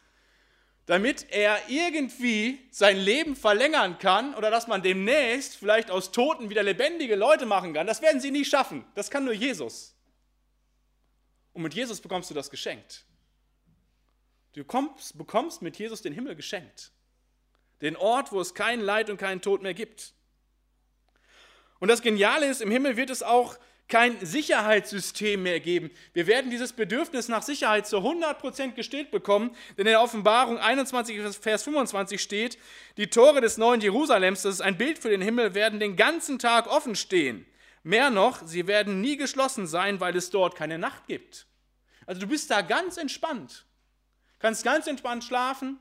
damit 0.86 1.26
er 1.30 1.68
irgendwie 1.68 2.66
sein 2.70 2.96
Leben 2.96 3.36
verlängern 3.36 3.98
kann 3.98 4.34
oder 4.34 4.50
dass 4.50 4.68
man 4.68 4.82
demnächst 4.82 5.56
vielleicht 5.56 5.90
aus 5.90 6.12
Toten 6.12 6.48
wieder 6.48 6.62
lebendige 6.62 7.14
Leute 7.14 7.44
machen 7.44 7.74
kann. 7.74 7.86
Das 7.86 8.00
werden 8.00 8.20
sie 8.20 8.30
nie 8.30 8.44
schaffen. 8.44 8.84
Das 8.94 9.10
kann 9.10 9.24
nur 9.24 9.34
Jesus. 9.34 9.94
Und 11.52 11.62
mit 11.62 11.74
Jesus 11.74 12.00
bekommst 12.00 12.30
du 12.30 12.34
das 12.34 12.50
geschenkt. 12.50 13.04
Du 14.54 14.60
bekommst, 14.60 15.18
bekommst 15.18 15.60
mit 15.60 15.78
Jesus 15.78 16.02
den 16.02 16.12
Himmel 16.12 16.36
geschenkt. 16.36 16.90
Den 17.82 17.96
Ort, 17.96 18.32
wo 18.32 18.40
es 18.40 18.54
kein 18.54 18.80
Leid 18.80 19.10
und 19.10 19.18
keinen 19.18 19.42
Tod 19.42 19.62
mehr 19.62 19.74
gibt. 19.74 20.14
Und 21.80 21.88
das 21.88 22.02
Geniale 22.02 22.46
ist, 22.46 22.60
im 22.60 22.70
Himmel 22.70 22.96
wird 22.96 23.10
es 23.10 23.22
auch 23.22 23.58
kein 23.88 24.24
Sicherheitssystem 24.24 25.42
mehr 25.42 25.60
geben. 25.60 25.90
Wir 26.12 26.26
werden 26.26 26.50
dieses 26.50 26.74
Bedürfnis 26.74 27.28
nach 27.28 27.42
Sicherheit 27.42 27.86
zu 27.86 27.98
100% 27.98 28.72
gestillt 28.72 29.10
bekommen, 29.10 29.50
denn 29.76 29.86
in 29.86 29.92
der 29.92 30.02
Offenbarung 30.02 30.58
21, 30.58 31.20
Vers 31.38 31.62
25 31.62 32.20
steht, 32.20 32.58
die 32.98 33.08
Tore 33.08 33.40
des 33.40 33.56
neuen 33.56 33.80
Jerusalems, 33.80 34.42
das 34.42 34.56
ist 34.56 34.60
ein 34.60 34.76
Bild 34.76 34.98
für 34.98 35.08
den 35.08 35.22
Himmel, 35.22 35.54
werden 35.54 35.80
den 35.80 35.96
ganzen 35.96 36.38
Tag 36.38 36.66
offen 36.66 36.94
stehen. 36.94 37.46
Mehr 37.82 38.10
noch, 38.10 38.46
sie 38.46 38.66
werden 38.66 39.00
nie 39.00 39.16
geschlossen 39.16 39.66
sein, 39.66 40.00
weil 40.00 40.14
es 40.16 40.30
dort 40.30 40.54
keine 40.54 40.78
Nacht 40.78 41.06
gibt. 41.06 41.46
Also 42.04 42.20
du 42.20 42.26
bist 42.26 42.50
da 42.50 42.60
ganz 42.60 42.98
entspannt. 42.98 43.64
Kannst 44.38 44.64
ganz 44.64 44.86
entspannt 44.86 45.24
schlafen, 45.24 45.78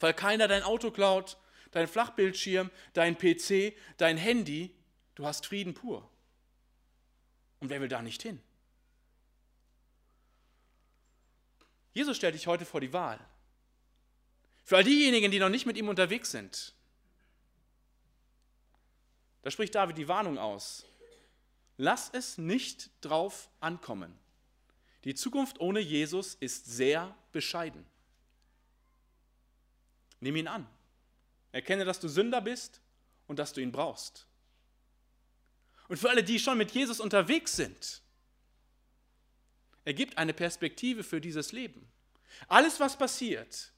weil 0.00 0.14
keiner 0.14 0.48
dein 0.48 0.62
Auto 0.62 0.90
klaut, 0.90 1.36
dein 1.72 1.86
Flachbildschirm, 1.86 2.70
dein 2.94 3.16
PC, 3.16 3.74
dein 3.98 4.16
Handy. 4.16 4.74
Du 5.14 5.26
hast 5.26 5.46
Frieden 5.46 5.74
pur. 5.74 6.10
Und 7.60 7.70
wer 7.70 7.80
will 7.80 7.88
da 7.88 8.02
nicht 8.02 8.22
hin? 8.22 8.40
Jesus 11.92 12.16
stellt 12.16 12.34
dich 12.34 12.46
heute 12.46 12.66
vor 12.66 12.80
die 12.80 12.92
Wahl. 12.92 13.18
Für 14.64 14.76
all 14.76 14.84
diejenigen, 14.84 15.30
die 15.30 15.38
noch 15.38 15.48
nicht 15.48 15.64
mit 15.64 15.76
ihm 15.76 15.88
unterwegs 15.88 16.30
sind. 16.30 16.74
Da 19.42 19.50
spricht 19.50 19.74
David 19.74 19.96
die 19.96 20.08
Warnung 20.08 20.38
aus. 20.38 20.84
Lass 21.76 22.10
es 22.12 22.36
nicht 22.36 22.90
drauf 23.00 23.48
ankommen. 23.60 24.18
Die 25.04 25.14
Zukunft 25.14 25.60
ohne 25.60 25.80
Jesus 25.80 26.34
ist 26.34 26.66
sehr 26.66 27.16
bescheiden. 27.32 27.86
Nimm 30.20 30.36
ihn 30.36 30.48
an. 30.48 30.66
Erkenne, 31.52 31.84
dass 31.84 32.00
du 32.00 32.08
Sünder 32.08 32.40
bist 32.40 32.80
und 33.26 33.38
dass 33.38 33.52
du 33.52 33.60
ihn 33.60 33.72
brauchst. 33.72 34.26
Und 35.88 35.98
für 35.98 36.10
alle, 36.10 36.24
die 36.24 36.38
schon 36.38 36.58
mit 36.58 36.72
Jesus 36.72 37.00
unterwegs 37.00 37.56
sind, 37.56 38.02
er 39.84 39.94
gibt 39.94 40.18
eine 40.18 40.34
Perspektive 40.34 41.04
für 41.04 41.20
dieses 41.20 41.52
Leben. 41.52 41.88
Alles, 42.48 42.80
was 42.80 42.98
passiert, 42.98 43.72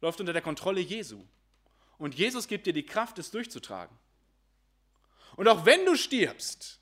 läuft 0.00 0.20
unter 0.20 0.32
der 0.32 0.42
Kontrolle 0.42 0.80
Jesu. 0.80 1.24
Und 1.96 2.14
Jesus 2.16 2.48
gibt 2.48 2.66
dir 2.66 2.72
die 2.72 2.84
Kraft, 2.84 3.18
es 3.18 3.30
durchzutragen. 3.30 3.96
Und 5.36 5.48
auch 5.48 5.64
wenn 5.64 5.86
du 5.86 5.96
stirbst, 5.96 6.80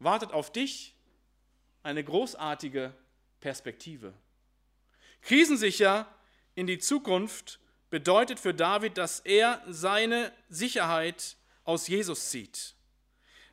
wartet 0.00 0.32
auf 0.32 0.52
dich 0.52 0.94
eine 1.82 2.02
großartige 2.02 2.94
Perspektive. 3.40 4.12
Krisensicher 5.22 6.12
in 6.54 6.66
die 6.66 6.78
Zukunft 6.78 7.60
bedeutet 7.90 8.38
für 8.38 8.54
David, 8.54 8.98
dass 8.98 9.20
er 9.20 9.62
seine 9.68 10.32
Sicherheit 10.48 11.36
aus 11.64 11.88
Jesus 11.88 12.30
zieht. 12.30 12.74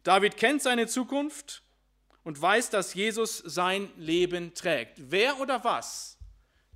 David 0.05 0.37
kennt 0.37 0.61
seine 0.61 0.85
Zukunft 0.85 1.63
und 2.23 2.39
weißt, 2.39 2.71
dass 2.71 2.93
Jesus 2.93 3.39
sein 3.39 3.89
Leben 3.97 4.53
trägt. 4.53 4.93
Wer 5.09 5.39
oder 5.39 5.63
was 5.63 6.19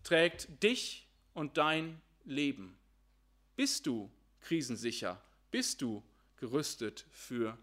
trägt 0.03 0.63
dich 0.63 1.07
und 1.35 1.57
dein 1.57 2.01
Leben? 2.25 2.75
Bist 3.55 3.85
du 3.85 4.09
krisensicher? 4.41 5.21
Bist 5.51 5.83
du 5.83 6.03
gerüstet 6.37 7.05
für 7.11 7.55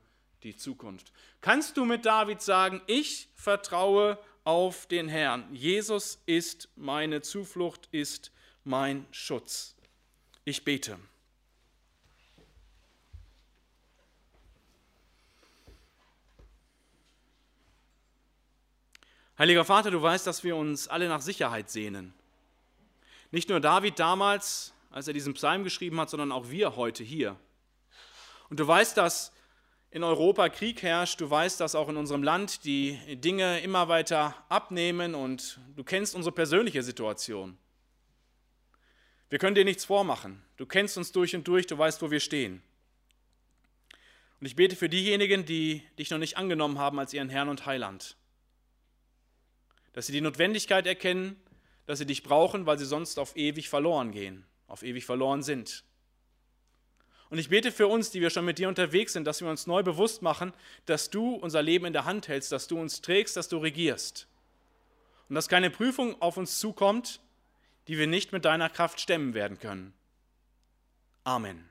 die 0.44 0.56
Zukunft? 0.56 1.12
Kannst 1.40 1.76
du 1.76 1.84
mit 1.84 2.06
David 2.06 2.42
sagen, 2.42 2.80
ich 2.86 3.28
vertraue 3.34 4.18
auf 4.44 4.86
den 4.86 5.08
Herrn. 5.08 5.52
Jesus 5.52 6.22
ist 6.26 6.68
meine 6.76 7.22
Zuflucht, 7.22 7.88
ist 7.90 8.30
mein 8.62 9.04
Schutz. 9.10 9.74
Ich 10.44 10.62
bete. 10.62 10.96
Heiliger 19.38 19.66
Vater, 19.66 19.90
du 19.90 20.00
weißt, 20.00 20.26
dass 20.26 20.44
wir 20.44 20.56
uns 20.56 20.88
alle 20.88 21.08
nach 21.08 21.20
Sicherheit 21.20 21.68
sehnen. 21.68 22.14
Nicht 23.30 23.50
nur 23.50 23.60
David 23.60 23.98
damals, 23.98 24.72
als 24.90 25.08
er 25.08 25.12
diesen 25.12 25.34
Psalm 25.34 25.62
geschrieben 25.62 26.00
hat, 26.00 26.08
sondern 26.08 26.32
auch 26.32 26.48
wir 26.48 26.74
heute 26.76 27.04
hier. 27.04 27.36
Und 28.48 28.60
du 28.60 28.66
weißt, 28.66 28.96
dass 28.96 29.32
in 29.90 30.02
Europa 30.02 30.48
Krieg 30.48 30.82
herrscht, 30.82 31.20
du 31.20 31.28
weißt, 31.28 31.60
dass 31.60 31.74
auch 31.74 31.90
in 31.90 31.98
unserem 31.98 32.22
Land 32.22 32.64
die 32.64 32.98
Dinge 33.16 33.60
immer 33.60 33.88
weiter 33.88 34.34
abnehmen 34.48 35.14
und 35.14 35.60
du 35.74 35.84
kennst 35.84 36.14
unsere 36.14 36.34
persönliche 36.34 36.82
Situation. 36.82 37.58
Wir 39.28 39.38
können 39.38 39.54
dir 39.54 39.66
nichts 39.66 39.84
vormachen. 39.84 40.42
Du 40.56 40.64
kennst 40.64 40.96
uns 40.96 41.12
durch 41.12 41.36
und 41.36 41.46
durch, 41.46 41.66
du 41.66 41.76
weißt, 41.76 42.00
wo 42.00 42.10
wir 42.10 42.20
stehen. 42.20 42.62
Und 44.40 44.46
ich 44.46 44.56
bete 44.56 44.76
für 44.76 44.88
diejenigen, 44.88 45.44
die 45.44 45.82
dich 45.98 46.08
noch 46.08 46.18
nicht 46.18 46.38
angenommen 46.38 46.78
haben 46.78 46.98
als 46.98 47.12
ihren 47.12 47.28
Herrn 47.28 47.50
und 47.50 47.66
Heiland 47.66 48.16
dass 49.96 50.04
sie 50.06 50.12
die 50.12 50.20
Notwendigkeit 50.20 50.86
erkennen, 50.86 51.40
dass 51.86 52.00
sie 52.00 52.04
dich 52.04 52.22
brauchen, 52.22 52.66
weil 52.66 52.78
sie 52.78 52.84
sonst 52.84 53.18
auf 53.18 53.34
ewig 53.34 53.70
verloren 53.70 54.10
gehen, 54.12 54.44
auf 54.66 54.82
ewig 54.82 55.06
verloren 55.06 55.42
sind. 55.42 55.84
Und 57.30 57.38
ich 57.38 57.48
bete 57.48 57.72
für 57.72 57.86
uns, 57.86 58.10
die 58.10 58.20
wir 58.20 58.28
schon 58.28 58.44
mit 58.44 58.58
dir 58.58 58.68
unterwegs 58.68 59.14
sind, 59.14 59.24
dass 59.24 59.40
wir 59.40 59.48
uns 59.48 59.66
neu 59.66 59.82
bewusst 59.82 60.20
machen, 60.20 60.52
dass 60.84 61.08
du 61.08 61.36
unser 61.36 61.62
Leben 61.62 61.86
in 61.86 61.94
der 61.94 62.04
Hand 62.04 62.28
hältst, 62.28 62.52
dass 62.52 62.68
du 62.68 62.78
uns 62.78 63.00
trägst, 63.00 63.38
dass 63.38 63.48
du 63.48 63.56
regierst. 63.56 64.28
Und 65.30 65.34
dass 65.34 65.48
keine 65.48 65.70
Prüfung 65.70 66.20
auf 66.20 66.36
uns 66.36 66.58
zukommt, 66.58 67.20
die 67.88 67.96
wir 67.96 68.06
nicht 68.06 68.32
mit 68.32 68.44
deiner 68.44 68.68
Kraft 68.68 69.00
stemmen 69.00 69.32
werden 69.32 69.58
können. 69.58 69.94
Amen. 71.24 71.70